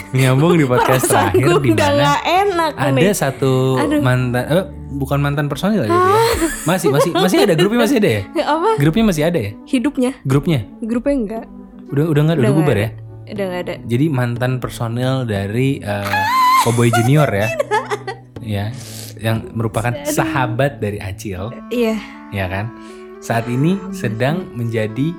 menyambung 0.10 0.56
di 0.56 0.63
podcast 0.63 1.06
Perasaan 1.06 1.34
terakhir 1.34 1.60
di 1.60 1.72
mana 1.72 2.12
enak 2.22 2.72
ada 2.76 2.94
nih. 2.94 3.13
satu 3.13 3.54
Aduh. 3.78 4.00
mantan, 4.00 4.44
eh, 4.46 4.66
bukan 4.94 5.20
mantan 5.20 5.46
personil 5.46 5.84
ya, 5.84 5.89
dia. 5.89 6.00
masih 6.63 6.89
masih 6.89 7.12
masih 7.12 7.38
ada 7.42 7.54
grupnya 7.54 7.80
masih 7.82 7.98
ada 7.98 8.10
ya? 8.12 8.22
Apa? 8.54 8.70
Grupnya 8.78 9.04
masih 9.04 9.24
ada 9.26 9.39
ya? 9.39 9.52
Hidupnya? 9.66 10.12
Grupnya 10.24 10.60
Grupnya 10.80 11.13
enggak. 11.16 11.46
udah 11.89 12.06
udah 12.08 12.22
nggak 12.24 12.38
udah, 12.38 12.46
Udah 12.46 12.54
bubar 12.56 12.78
ya? 12.78 12.89
Udah 13.26 13.46
gak 13.48 13.62
ada. 13.62 13.76
Jadi 13.84 14.06
mantan 14.08 14.52
personil 14.58 15.13
dari 15.24 15.80
eh, 15.80 16.18
Cowboy 16.62 16.89
Junior 16.92 17.28
ya, 17.28 17.48
ya, 18.56 18.66
yang 19.18 19.50
merupakan 19.52 19.92
sahabat 20.04 20.78
dari 20.78 20.98
Acil, 20.98 21.50
Iya. 21.68 21.98
ya 22.30 22.46
kan? 22.46 22.72
Saat 23.20 23.48
ini 23.48 23.76
sedang 23.89 24.52
menjadi 24.54 25.12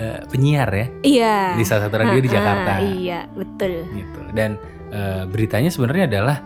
eh, 0.00 0.24
penyiar 0.26 0.70
ya 0.70 0.86
Iya. 1.02 1.36
di 1.54 1.62
salah 1.62 1.86
satu 1.86 1.96
radio 1.98 2.18
di 2.18 2.26
Ah, 2.26 2.32
Jakarta. 2.32 2.72
Iya, 2.82 3.20
betul. 3.30 3.72
gitu. 3.90 4.20
Dan 4.32 4.56
eh, 4.88 5.22
beritanya 5.24 5.68
sebenarnya 5.68 6.08
adalah 6.08 6.36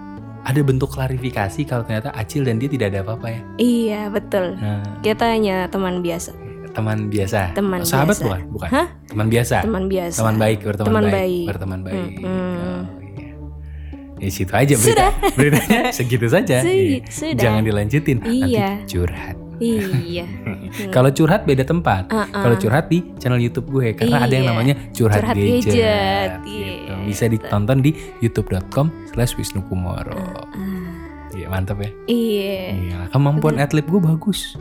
ada 0.42 0.60
bentuk 0.60 0.90
klarifikasi 0.90 1.56
kalau 1.64 1.82
ternyata 1.82 2.12
Acil 2.12 2.42
dan 2.42 2.58
dia 2.58 2.66
tidak 2.66 2.90
ada 2.90 3.00
apa-apa 3.00 3.26
ya. 3.28 3.40
Iya, 3.56 4.00
betul. 4.08 4.54
Nah, 4.54 4.84
Kita 5.00 5.24
hanya 5.26 5.64
teman 5.66 6.02
biasa. 6.02 6.36
teman 6.70 7.06
biasa. 7.06 7.54
Teman 7.54 7.80
Sahabat 7.80 8.12
biasa. 8.12 8.24
bukan? 8.26 8.40
Bukan. 8.50 8.68
Hah? 8.68 8.86
Teman 9.06 9.26
biasa. 9.28 9.56
Teman 9.62 9.84
biasa. 9.86 10.18
Teman 10.18 10.36
baik, 10.36 10.58
berteman 10.60 10.88
Teman 10.90 11.04
baik, 11.04 11.14
baik. 11.14 11.44
berteman 11.46 11.80
baik. 11.80 12.12
Mm-mm. 12.18 12.26
Oh, 12.26 12.82
iya. 13.14 13.32
Ya 14.18 14.28
situ 14.28 14.52
aja 14.52 14.74
berita. 14.74 15.06
Beritanya 15.38 15.80
segitu 15.88 16.26
saja. 16.26 16.56
Iya. 16.60 17.06
sudah. 17.06 17.38
Jangan 17.38 17.62
dilanjutin. 17.62 18.16
Nanti 18.18 18.50
Iya. 18.50 18.68
curhat. 18.84 19.36
Iya. 19.58 20.26
Kalau 20.94 21.08
curhat 21.08 21.42
beda 21.42 21.62
tempat. 21.62 22.08
Uh-uh. 22.08 22.26
Kalau 22.30 22.56
curhat 22.56 22.86
di 22.86 23.02
channel 23.16 23.38
YouTube 23.38 23.70
gue 23.70 23.92
karena 23.92 24.22
ada 24.22 24.30
yang 24.30 24.46
Iya. 24.46 24.52
namanya 24.52 24.74
curhat, 24.90 25.20
Curhat 25.20 25.34
gadget. 25.34 25.62
gadget, 25.64 26.30
gitu. 26.42 26.90
iya. 26.90 26.94
Bisa 27.02 27.24
ditonton 27.26 27.78
di 27.78 27.90
youtube.com/slash 28.20 29.34
Wisnu 29.34 29.62
Kumoro. 29.62 30.16
Iya 31.30 31.46
mantap 31.48 31.78
ya. 31.78 31.90
Iya. 32.06 32.58
Iya, 32.72 32.98
kemampuan 33.08 33.58
adlib 33.58 33.84
gue 33.84 33.98
bagus. 33.98 34.54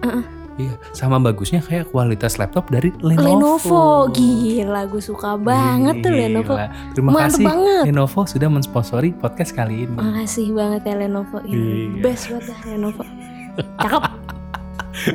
Iya, 0.54 0.70
sama 0.94 1.18
bagusnya 1.18 1.62
kayak 1.62 1.90
kualitas 1.90 2.38
laptop 2.38 2.70
dari 2.70 2.94
Lenovo. 3.00 3.26
Lenovo, 3.26 3.86
gila 4.10 4.86
gue 4.86 5.02
suka 5.02 5.34
banget 5.34 6.06
tuh 6.06 6.14
Gila. 6.14 6.22
Lenovo. 6.30 6.54
Terima 6.94 7.10
Mantep 7.12 7.26
kasih 7.34 7.44
banget. 7.44 7.84
Lenovo 7.90 8.20
sudah 8.24 8.50
mensponsori 8.50 9.10
podcast 9.14 9.50
kali 9.52 9.86
ini. 9.86 9.98
Makasih 9.98 10.54
banget 10.54 10.82
ya 10.84 10.96
Lenovo. 10.96 11.42
Ini 11.42 11.58
Iya. 11.58 12.02
Best 12.02 12.30
banget 12.30 12.46
dah 12.48 12.60
Lenovo. 12.70 13.02
Cakep. 13.82 14.04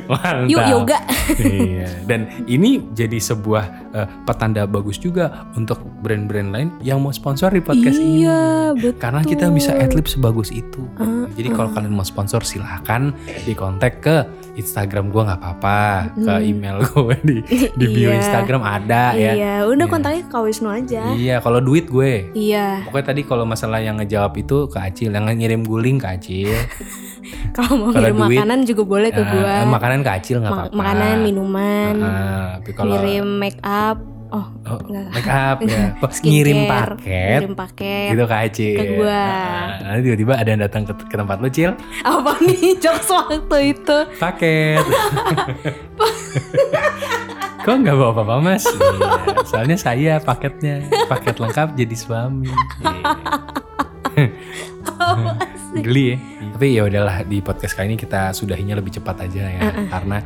Mantap. 0.09 0.49
Yuk 0.49 0.63
yoga. 0.69 0.99
iya, 1.39 1.89
dan 2.05 2.45
ini 2.45 2.89
jadi 2.93 3.17
sebuah 3.17 3.88
eh, 3.91 4.07
petanda 4.23 4.63
bagus 4.63 4.95
juga 4.95 5.29
untuk 5.53 5.77
brand-brand 5.99 6.49
lain 6.49 6.69
yang 6.79 6.97
mau 6.97 7.09
sponsor 7.09 7.49
di 7.49 7.59
podcast 7.59 7.95
ini. 7.95 8.21
Iya, 8.21 8.41
betul. 8.73 8.97
Karena 8.97 9.21
kita 9.21 9.45
bisa 9.49 9.71
adlib 9.73 10.05
sebagus 10.05 10.49
itu. 10.49 10.83
Uh, 10.95 11.25
Jadi 11.31 11.49
kalau 11.49 11.69
kalian 11.69 11.91
mau 11.91 12.03
sponsor 12.03 12.41
silahkan 12.41 13.13
di 13.39 13.53
kontak 13.53 13.99
ke 13.99 14.23
Instagram 14.55 15.09
gue 15.09 15.21
nggak 15.21 15.39
apa-apa, 15.39 15.79
ke 16.13 16.33
email 16.43 16.83
gue 16.83 17.15
di 17.21 17.37
di 17.71 17.85
bio 17.87 18.09
Iya. 18.09 18.19
Instagram 18.19 18.61
ada 18.61 19.03
ya. 19.13 19.31
Iya, 19.33 19.55
udah 19.65 19.77
Iya. 19.79 19.91
kontaknya 19.91 20.23
ke 20.25 20.37
Wisnu 20.37 20.69
aja. 20.69 21.03
Iya, 21.11 21.35
kalau 21.39 21.59
duit 21.59 21.87
gue. 21.87 22.27
Iya, 22.31 22.83
Pokoknya 22.83 23.05
tadi 23.07 23.21
kalau 23.23 23.43
masalah 23.43 23.79
yang 23.79 23.97
ngejawab 23.97 24.33
itu 24.35 24.67
ke 24.67 24.77
Acil, 24.77 25.09
yang 25.09 25.25
ngirim 25.25 25.61
guling 25.61 25.95
ke 25.95 26.07
Acil. 26.09 26.51
kalau 27.55 27.73
mau 27.77 27.89
Kalau 27.89 28.09
ngirim 28.09 28.17
duit, 28.21 28.37
makanan 28.37 28.59
juga 28.63 28.83
boleh 28.85 29.09
ke 29.09 29.21
Eh, 29.21 29.27
gua. 29.29 29.55
makanan 29.65 29.99
ke 30.01 30.11
Acil 30.11 30.37
nggak 30.39 30.51
apa-apa. 30.51 30.73
makanan, 30.73 31.15
minuman, 31.21 31.93
Ah, 31.99 32.47
tapi 32.57 32.71
kalau 32.73 32.91
ngirim 32.93 33.27
make 33.37 33.59
up. 33.61 33.78
Oh, 34.29 34.45
oh, 34.61 34.77
enggak. 34.85 35.09
make 35.09 35.25
up 35.25 35.57
ya, 35.65 35.97
skincare, 36.13 36.29
ngirim 36.29 36.59
paket 36.69 37.39
Ngirim 37.41 37.55
paket. 37.57 38.07
gitu 38.13 38.23
ke 38.23 38.35
Acil. 38.37 38.77
Ke 38.77 38.83
gua. 38.93 39.09
Ah, 39.09 39.65
nanti 39.81 40.05
tiba-tiba 40.05 40.33
ada 40.37 40.45
yang 40.45 40.61
datang 40.61 40.85
ke, 40.85 40.93
ke 41.01 41.15
tempat 41.17 41.41
lu, 41.41 41.49
Cil. 41.49 41.73
Apa 42.05 42.37
nih 42.37 42.77
jokes 42.77 43.09
waktu 43.09 43.57
itu? 43.73 43.97
Paket. 44.21 44.85
Kok 47.59 47.75
nggak 47.75 47.91
bawa 47.91 48.13
apa-apa 48.13 48.35
mas? 48.39 48.63
Iya, 48.69 49.11
soalnya 49.43 49.75
saya 49.75 50.13
paketnya 50.21 50.85
paket 51.09 51.41
lengkap 51.41 51.73
jadi 51.73 51.95
suami. 51.97 52.53
Iya. 54.13 54.29
Geli 55.73 56.05
ya. 56.05 56.17
Tapi 56.53 56.65
ya 56.69 56.85
udahlah 56.85 57.25
di 57.25 57.41
podcast 57.41 57.73
kali 57.73 57.89
ini 57.89 57.97
kita 57.97 58.29
sudahinya 58.31 58.77
lebih 58.77 58.93
cepat 58.93 59.25
aja 59.25 59.41
ya 59.41 59.61
karena 59.89 60.21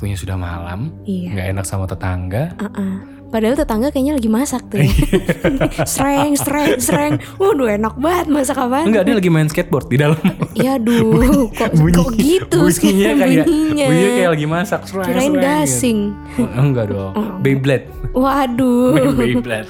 waktunya 0.00 0.16
sudah 0.16 0.32
malam, 0.32 0.96
Iya. 1.04 1.28
nggak 1.36 1.46
enak 1.52 1.64
sama 1.68 1.84
tetangga. 1.84 2.56
Uh-uh. 2.56 3.20
Padahal 3.28 3.52
tetangga 3.52 3.92
kayaknya 3.92 4.16
lagi 4.16 4.32
masak 4.32 4.64
tuh. 4.72 4.80
ya. 4.80 4.88
Iya. 4.88 5.84
sreng, 5.92 6.32
sreng, 6.34 6.80
sreng. 6.80 7.14
Waduh 7.36 7.68
enak 7.68 8.00
banget 8.00 8.32
masak 8.32 8.56
apaan? 8.56 8.88
Enggak 8.88 9.04
dia 9.04 9.14
lagi 9.14 9.28
main 9.28 9.44
skateboard 9.46 9.92
di 9.92 10.00
dalam. 10.00 10.16
Ya 10.56 10.80
duh, 10.80 11.20
kok, 11.52 11.76
kok 11.76 12.08
gitu 12.16 12.72
sih 12.72 12.96
bunyinya 12.96 13.12
kayak 13.20 13.44
bunyinya? 13.44 13.86
bunyinya 13.86 14.10
kayak 14.16 14.30
lagi 14.32 14.46
masak. 14.48 14.80
Sreng, 14.88 15.04
Kirain 15.04 15.20
sreng, 15.28 15.36
gasing. 15.36 15.98
gitu. 16.32 16.42
Oh, 16.48 16.64
enggak 16.64 16.84
dong. 16.88 17.12
Beyblade. 17.44 17.84
Waduh. 18.16 18.88
Main 18.96 19.12
Beyblade. 19.36 19.68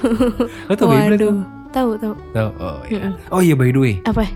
Lo 0.70 0.72
tau 0.72 0.86
Beyblade? 0.86 1.18
Tuh? 1.18 1.36
Tahu, 1.74 1.90
tahu. 1.98 2.14
Tahu. 2.30 2.50
Oh 2.56 2.78
iya. 2.86 3.00
Oh 3.28 3.42
iya 3.42 3.58
by 3.58 3.68
the 3.68 3.80
way, 3.82 3.94
Apa? 4.06 4.30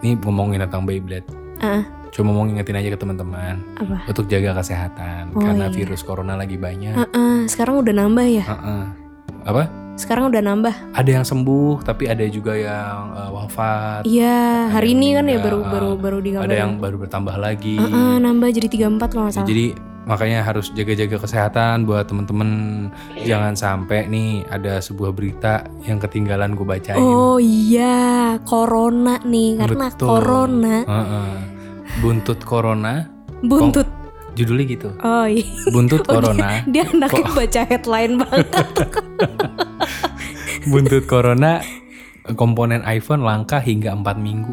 ini 0.00 0.16
ngomongin 0.16 0.64
tentang 0.64 0.88
Beyblade. 0.88 1.28
Ah, 1.60 1.84
Cuma 2.14 2.30
mau 2.30 2.46
ngingetin 2.46 2.78
aja 2.78 2.94
ke 2.94 2.98
teman-teman 2.98 3.58
apa? 3.74 4.06
untuk 4.06 4.30
jaga 4.30 4.54
kesehatan 4.62 5.34
Oh, 5.34 5.42
karena 5.42 5.66
iya. 5.66 5.74
virus 5.74 6.06
corona 6.06 6.38
lagi 6.38 6.54
banyak. 6.54 6.94
Ah, 6.94 7.42
sekarang 7.50 7.82
udah 7.82 7.90
nambah 7.90 8.26
ya? 8.30 8.44
Heeh. 8.46 8.84
Apa? 9.42 9.62
Sekarang 9.98 10.30
udah 10.30 10.38
nambah. 10.38 10.74
Ada 10.94 11.10
yang 11.10 11.26
sembuh 11.26 11.82
tapi 11.82 12.06
ada 12.06 12.22
juga 12.30 12.54
yang 12.54 13.18
eh, 13.18 13.30
wafat. 13.34 14.06
Iya, 14.06 14.70
hari 14.70 14.94
ini 14.94 15.18
kan 15.18 15.26
ya 15.26 15.38
baru 15.42 15.58
baru 15.66 15.90
baru 15.98 16.18
digambarin. 16.22 16.50
Ada 16.50 16.56
yang 16.56 16.72
baru 16.78 16.96
bertambah 17.02 17.34
lagi. 17.34 17.82
Ah, 17.82 17.90
ah, 17.90 18.16
nambah 18.22 18.48
jadi 18.54 18.68
34 18.70 19.10
kalau 19.10 19.22
nggak 19.26 19.34
salah. 19.34 19.50
Jadi 19.50 19.66
makanya 20.04 20.44
harus 20.44 20.68
jaga-jaga 20.70 21.16
kesehatan 21.16 21.88
buat 21.88 22.04
temen-temen 22.04 22.50
jangan 23.24 23.56
sampai 23.56 24.04
nih 24.04 24.44
ada 24.52 24.76
sebuah 24.78 25.10
berita 25.10 25.64
yang 25.82 25.98
ketinggalan 25.98 26.54
gue 26.54 26.62
bacain. 26.62 27.00
Oh 27.00 27.42
iya, 27.42 28.38
corona 28.46 29.18
nih 29.24 29.58
karena 29.58 29.86
Betul. 29.90 30.06
corona 30.06 30.76
Heeh. 30.86 31.53
Buntut 32.02 32.42
corona, 32.42 33.06
buntut. 33.44 33.86
judulnya 34.34 34.64
gitu. 34.66 34.88
Oh 35.02 35.26
iya. 35.26 35.46
Buntut 35.70 36.02
Oh, 36.10 36.18
corona, 36.18 36.62
Dia 36.66 36.86
anaknya 36.90 37.24
baca 37.30 37.60
headline 37.66 38.14
banget. 38.18 38.46
buntut 40.70 41.04
corona 41.06 41.62
komponen 42.34 42.80
iPhone 42.88 43.22
langka 43.22 43.60
hingga 43.60 43.94
4 43.94 44.16
minggu. 44.18 44.52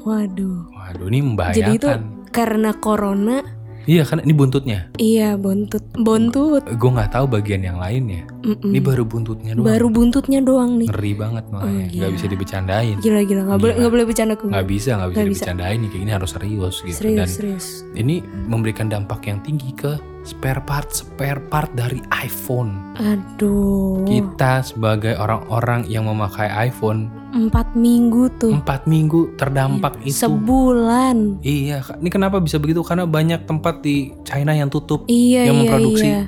Waduh. 0.00 0.68
Waduh, 0.74 1.06
ini 1.12 1.20
membahayakan. 1.22 1.58
Jadi 1.60 1.72
itu 1.76 1.88
karena 2.34 2.70
corona, 2.76 3.44
Iya, 3.82 4.04
kan 4.04 4.20
ini 4.20 4.32
buntutnya. 4.32 4.92
iya 4.96 5.34
buntut, 5.34 5.80
buntut. 5.94 6.62
Gue 6.76 6.90
nggak 6.90 7.10
tahu 7.10 7.24
bagian 7.26 7.60
yang 7.60 7.76
lainnya. 7.76 8.28
Mm-mm. 8.40 8.70
Ini 8.70 8.78
baru 8.78 9.04
buntutnya 9.04 9.52
doang. 9.52 9.66
Baru 9.66 9.86
buntutnya 9.88 10.40
doang 10.40 10.76
nih. 10.76 10.88
Ngeri 10.88 11.12
banget 11.14 11.44
makanya. 11.48 11.64
Oh, 11.66 11.72
Nggak 11.80 11.90
gila. 11.90 12.08
bisa 12.12 12.26
dibecandain. 12.26 12.96
Gila 12.98 13.20
gila 13.22 13.42
nggak 13.44 13.58
boleh 13.58 13.74
nggak 13.76 13.92
boleh 13.92 14.04
bercanda 14.04 14.34
ke. 14.34 14.44
Nggak 14.46 14.66
bisa, 14.66 14.90
nggak 14.94 15.08
bisa 15.08 15.16
Nggak 15.16 15.30
bisa. 15.30 15.44
nih. 15.50 15.88
Kayak 15.90 16.00
gini 16.00 16.12
harus 16.12 16.30
serius 16.30 16.76
gitu. 16.80 16.96
Serius 16.98 17.16
Dan 17.16 17.28
serius. 17.28 17.66
ini 17.94 18.14
memberikan 18.46 18.86
dampak 18.86 19.20
yang 19.24 19.40
tinggi 19.40 19.70
ke 19.72 19.96
spare 20.22 20.60
part 20.62 20.92
spare 20.92 21.40
part 21.48 21.72
dari 21.72 22.00
iPhone. 22.12 22.96
Aduh. 23.00 24.04
Kita 24.04 24.60
sebagai 24.60 25.16
orang-orang 25.16 25.88
yang 25.88 26.06
memakai 26.08 26.48
iPhone 26.68 27.08
Empat 27.30 27.78
minggu 27.78 28.26
tuh. 28.42 28.50
empat 28.50 28.90
minggu 28.90 29.38
terdampak 29.38 30.02
itu. 30.02 30.18
Sebulan. 30.18 31.38
Iya, 31.46 31.86
ini 32.02 32.10
kenapa 32.10 32.42
bisa 32.42 32.58
begitu? 32.58 32.82
Karena 32.82 33.06
banyak 33.06 33.46
tempat 33.46 33.86
di 33.86 34.10
China 34.26 34.50
yang 34.50 34.66
tutup 34.66 35.06
Iya 35.06 35.46
yang 35.46 35.56
iya 35.56 35.62
memproduksi 35.62 36.08
iya. 36.10 36.22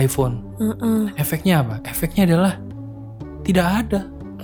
iPhone. 0.00 0.40
Heeh. 0.56 1.12
Efeknya 1.20 1.60
apa? 1.60 1.84
Efeknya 1.84 2.24
adalah 2.24 2.56
tidak 3.44 3.66
ada. 3.84 4.00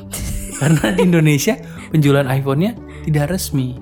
Karena 0.61 0.85
di 0.93 1.01
Indonesia 1.01 1.57
penjualan 1.89 2.29
iPhone-nya 2.29 2.77
tidak 3.09 3.33
resmi. 3.33 3.81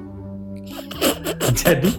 Jadi 1.60 1.90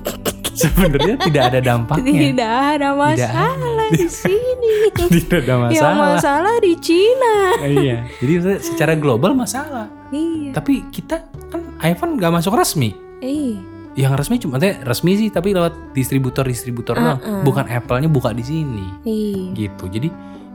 sebenarnya 0.61 1.15
tidak 1.17 1.43
ada 1.51 1.59
dampaknya. 1.59 2.11
Tidak 2.11 2.53
ada 2.77 2.89
masalah 2.93 3.87
di 3.89 4.07
sini. 4.07 4.73
Tidak 5.11 5.39
ada 5.43 5.55
Yang 5.71 5.81
masalah. 5.81 5.95
masalah 6.15 6.55
di 6.61 6.73
Cina. 6.77 7.35
iya. 7.63 7.97
Jadi 8.19 8.33
secara 8.61 8.93
global 8.95 9.33
masalah. 9.33 9.87
Iya. 10.11 10.51
Tapi 10.53 10.85
kita 10.91 11.25
kan 11.49 11.61
iPhone 11.81 12.15
nggak 12.15 12.31
masuk 12.31 12.53
resmi. 12.53 12.93
Iya. 13.19 13.59
Yang 13.91 14.11
resmi 14.23 14.35
cuma 14.39 14.55
teh 14.55 14.79
resmi 14.83 15.19
sih 15.19 15.27
tapi 15.27 15.51
lewat 15.51 15.91
distributor-distributor 15.91 16.95
doang. 16.95 17.19
Uh-uh. 17.19 17.43
Bukan 17.43 17.67
Apple-nya 17.67 18.07
buka 18.07 18.31
di 18.31 18.43
sini. 18.43 18.85
Iya. 19.03 19.43
Gitu. 19.55 19.83
Jadi 19.91 20.09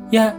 ya 0.08 0.32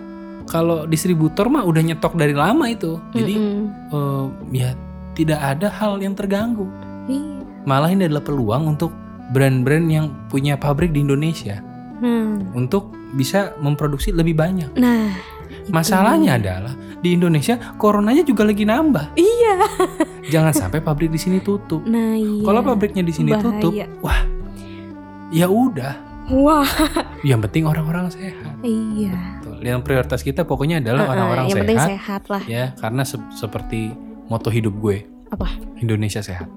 kalau 0.48 0.88
distributor 0.88 1.52
mah 1.52 1.68
udah 1.68 1.82
nyetok 1.84 2.16
dari 2.16 2.34
lama 2.34 2.66
itu. 2.72 2.98
Jadi 3.12 3.36
Mm-mm. 3.36 3.94
eh, 3.94 4.26
ya 4.64 4.70
tidak 5.14 5.40
ada 5.42 5.68
hal 5.70 5.98
yang 6.02 6.14
terganggu. 6.14 6.66
Iya. 7.10 7.42
Malah 7.68 7.92
ini 7.92 8.08
adalah 8.08 8.24
peluang 8.24 8.78
untuk 8.78 8.92
brand-brand 9.30 9.88
yang 9.88 10.06
punya 10.28 10.56
pabrik 10.56 10.92
di 10.92 11.02
Indonesia 11.02 11.60
Hmm. 11.98 12.54
untuk 12.54 12.94
bisa 13.12 13.58
memproduksi 13.58 14.12
lebih 14.12 14.34
banyak. 14.34 14.72
Nah, 14.74 15.12
Masalahnya 15.68 16.36
adalah 16.36 16.72
di 16.98 17.14
Indonesia 17.14 17.56
coronanya 17.76 18.22
juga 18.22 18.44
lagi 18.44 18.64
nambah. 18.64 19.16
iya. 19.16 19.56
Jangan 20.34 20.52
sampai 20.54 20.80
pabrik 20.80 21.08
di 21.08 21.18
sini 21.18 21.40
tutup. 21.40 21.84
Nah, 21.84 22.14
iya. 22.14 22.40
Kalau 22.42 22.60
pabriknya 22.62 23.00
di 23.00 23.12
sini 23.12 23.32
Bahaya. 23.32 23.44
tutup, 23.48 23.74
wah, 24.02 24.20
ya 25.30 25.48
udah. 25.48 25.94
Wah, 26.28 26.68
Yang 27.22 27.48
penting 27.48 27.64
orang-orang 27.66 28.12
sehat. 28.12 28.60
iya. 28.60 29.40
Tuh, 29.40 29.56
Yang 29.58 29.80
prioritas 29.82 30.20
kita 30.20 30.44
pokoknya 30.44 30.84
adalah 30.84 31.08
orang-orang 31.10 31.46
yang 31.46 31.52
sehat. 31.54 31.64
penting 31.64 31.80
sehat 31.90 32.22
lah. 32.28 32.44
Ya, 32.44 32.66
karena 32.76 33.04
se- 33.04 33.28
seperti 33.32 33.96
moto 34.28 34.48
hidup 34.48 34.76
gue, 34.78 35.08
Apa? 35.30 35.48
Indonesia 35.78 36.20
sehat. 36.20 36.52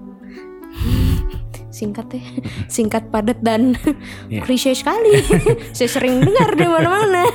Singkat 1.81 2.07
ya. 2.13 2.21
Singkat, 2.77 3.09
padat 3.09 3.41
dan 3.41 3.73
Iya. 4.31 4.45
klise 4.45 4.77
sekali. 4.77 5.17
Saya 5.77 5.89
sering 5.89 6.21
dengar 6.21 6.53
di 6.53 6.69
mana-mana. 6.69 7.25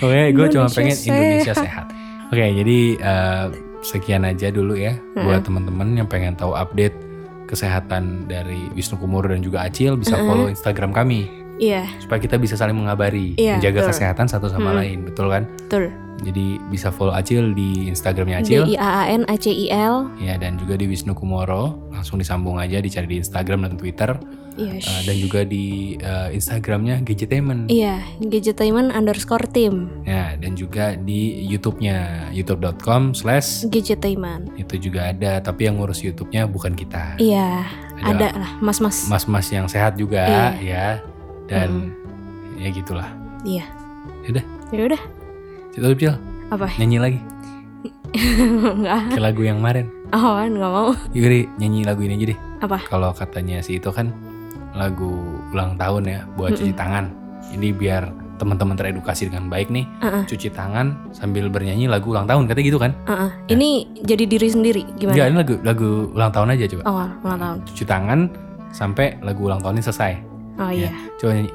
Oke, 0.00 0.32
gue 0.32 0.46
cuma 0.48 0.72
pengen 0.72 0.96
sehat. 0.96 1.12
Indonesia 1.12 1.54
sehat. 1.54 1.86
Oke, 2.28 2.44
jadi 2.44 2.78
eh, 2.96 3.46
sekian 3.80 4.24
aja 4.24 4.48
dulu 4.48 4.74
ya 4.74 4.96
buat 5.14 5.44
teman-teman 5.44 5.94
yang 5.94 6.08
pengen 6.08 6.34
tahu 6.34 6.50
update 6.52 6.92
kesehatan 7.46 8.28
dari 8.28 8.68
Wisnu 8.74 8.98
Kumoro 8.98 9.30
dan 9.30 9.40
juga 9.40 9.64
Acil 9.64 9.96
bisa 9.96 10.18
follow 10.18 10.50
Instagram 10.50 10.92
kami 10.92 11.24
Iya, 11.58 11.82
supaya 11.98 12.18
kita 12.18 12.36
bisa 12.36 12.54
saling 12.54 12.74
mengabari, 12.74 13.34
Iya, 13.34 13.58
menjaga 13.58 13.82
betul. 13.82 13.90
kesehatan 13.92 14.26
satu 14.26 14.46
sama 14.46 14.72
lain, 14.72 15.02
betul 15.04 15.26
kan? 15.26 15.44
betul. 15.60 15.90
Jadi 16.18 16.58
bisa 16.66 16.90
follow 16.90 17.14
Acil 17.14 17.54
di 17.54 17.86
Instagramnya 17.86 18.42
D 18.42 18.58
Acil, 18.58 18.62
I 18.64 18.76
A 18.76 18.90
A 18.96 19.04
N 19.08 19.22
A 19.24 19.34
C 19.34 19.50
I 19.50 19.70
L. 19.70 20.10
ya 20.18 20.34
dan 20.34 20.54
juga 20.54 20.74
di 20.74 20.86
Wisnu 20.86 21.14
Kumoro 21.14 21.78
langsung 21.88 22.18
disambung 22.18 22.58
aja 22.58 22.78
dicari 22.78 23.06
di 23.06 23.16
Instagram 23.18 23.62
dan 23.64 23.74
Twitter 23.74 24.18
Iya. 24.54 24.82
eh, 24.82 25.00
dan 25.06 25.16
juga 25.16 25.40
di 25.42 25.94
eh, 25.94 26.28
Instagramnya 26.32 27.02
Gadgetainment. 27.02 27.70
Iya, 27.70 28.02
Gadgetainment 28.18 28.90
underscore 28.90 29.46
team. 29.46 30.02
Ya, 30.02 30.34
dan 30.34 30.54
juga 30.54 30.94
di 30.96 31.46
YouTube-nya 31.46 32.26
youtube.com 32.32 33.14
slash 33.14 33.62
Gadgetainment. 33.64 34.50
itu 34.56 34.74
juga 34.80 35.10
ada 35.10 35.38
tapi 35.38 35.66
yang 35.66 35.78
ngurus 35.78 36.02
YouTube-nya 36.02 36.46
bukan 36.46 36.74
kita 36.74 37.14
Iya, 37.16 37.62
Ada 37.96 38.10
ada 38.10 38.28
lah, 38.36 38.50
mas-mas. 38.58 39.06
mas-mas 39.06 39.46
yang 39.48 39.66
sehat 39.66 39.94
juga 39.94 40.26
Iya. 40.58 40.58
ya 40.58 40.86
dan 41.48 41.90
ya 42.54 42.68
gitulah 42.68 43.08
Iya. 43.40 43.64
Yaudah. 44.24 44.44
Ya 44.68 44.82
udah. 44.84 45.00
Cil, 45.70 45.84
Cil, 45.94 46.14
Apa? 46.48 46.66
nyanyi 46.76 46.98
lagi 46.98 47.20
Enggak. 48.74 49.14
ke 49.14 49.20
lagu 49.20 49.42
yang 49.42 49.58
kemarin 49.58 49.86
Oh, 50.08 50.36
enggak 50.36 50.72
mau. 50.72 50.90
Yuri 51.12 51.44
nyanyi 51.56 51.84
lagu 51.84 52.00
ini 52.00 52.16
aja 52.16 52.26
deh 52.28 52.38
Apa? 52.60 52.78
kalau 52.84 53.12
katanya 53.12 53.60
si 53.60 53.76
itu 53.76 53.88
kan 53.88 54.08
lagu 54.72 55.12
ulang 55.50 55.76
tahun 55.76 56.02
ya 56.04 56.20
buat 56.34 56.52
cuci 56.52 56.72
tangan 56.72 57.12
jadi 57.48 57.68
biar 57.70 58.02
teman-teman 58.38 58.74
teredukasi 58.74 59.26
dengan 59.26 59.46
baik 59.46 59.68
nih 59.68 59.84
Heeh. 59.98 60.22
cuci 60.26 60.48
tangan 60.48 61.10
sambil 61.10 61.46
bernyanyi 61.46 61.86
lagu 61.86 62.10
ulang 62.10 62.24
tahun 62.24 62.46
katanya 62.46 62.66
gitu 62.66 62.78
kan 62.78 62.92
Heeh. 63.04 63.30
Ini 63.48 63.68
jadi 64.00 64.24
diri 64.24 64.48
sendiri 64.48 64.82
Enggak, 64.84 64.98
gimana? 65.14 65.26
ini 65.26 65.36
lagu 65.36 65.54
lagu 65.62 65.88
ulang 66.10 66.30
tahun 66.30 66.48
aja 66.54 66.64
coba 66.68 66.82
Oh, 66.84 67.08
ulang 67.22 67.38
tahun. 67.38 67.56
cuci 67.66 67.84
tangan 67.84 68.20
sampai 68.68 69.16
lagu 69.20 69.44
ulang 69.44 69.60
tahun 69.60 69.76
ini 69.76 69.84
selesai 69.84 70.12
Oh 70.58 70.70
Ya, 70.70 70.90
iya. 70.90 70.90
coba 71.16 71.32
nyanyi. 71.34 71.52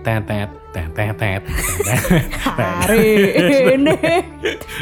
Tet 0.00 0.22
tet 0.24 0.48
tet 0.72 0.88
tet 0.94 1.12
tet. 1.12 1.42
tet. 1.44 2.74
Hari 2.80 3.04
ini. 3.76 3.94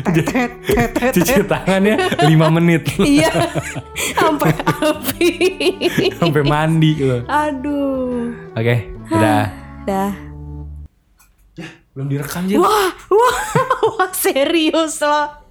Tet, 0.04 0.52
tet, 0.62 0.90
tet, 0.94 1.10
Cuci 1.10 1.42
tangannya 1.42 1.96
5 2.22 2.28
menit 2.54 2.86
Iya. 2.96 3.32
Sampai 4.14 4.54
api. 4.62 5.30
sampai 6.14 6.42
mandi 6.44 6.90
gitu. 6.94 7.18
Aduh. 7.26 8.30
Oke, 8.54 8.76
udah. 9.10 9.42
Dah. 9.82 10.12
Belum 11.90 12.06
direkam 12.06 12.46
aja. 12.46 12.62
Wah, 12.62 12.90
wah, 13.10 13.38
wah 13.98 14.10
serius 14.14 15.02
loh. 15.02 15.47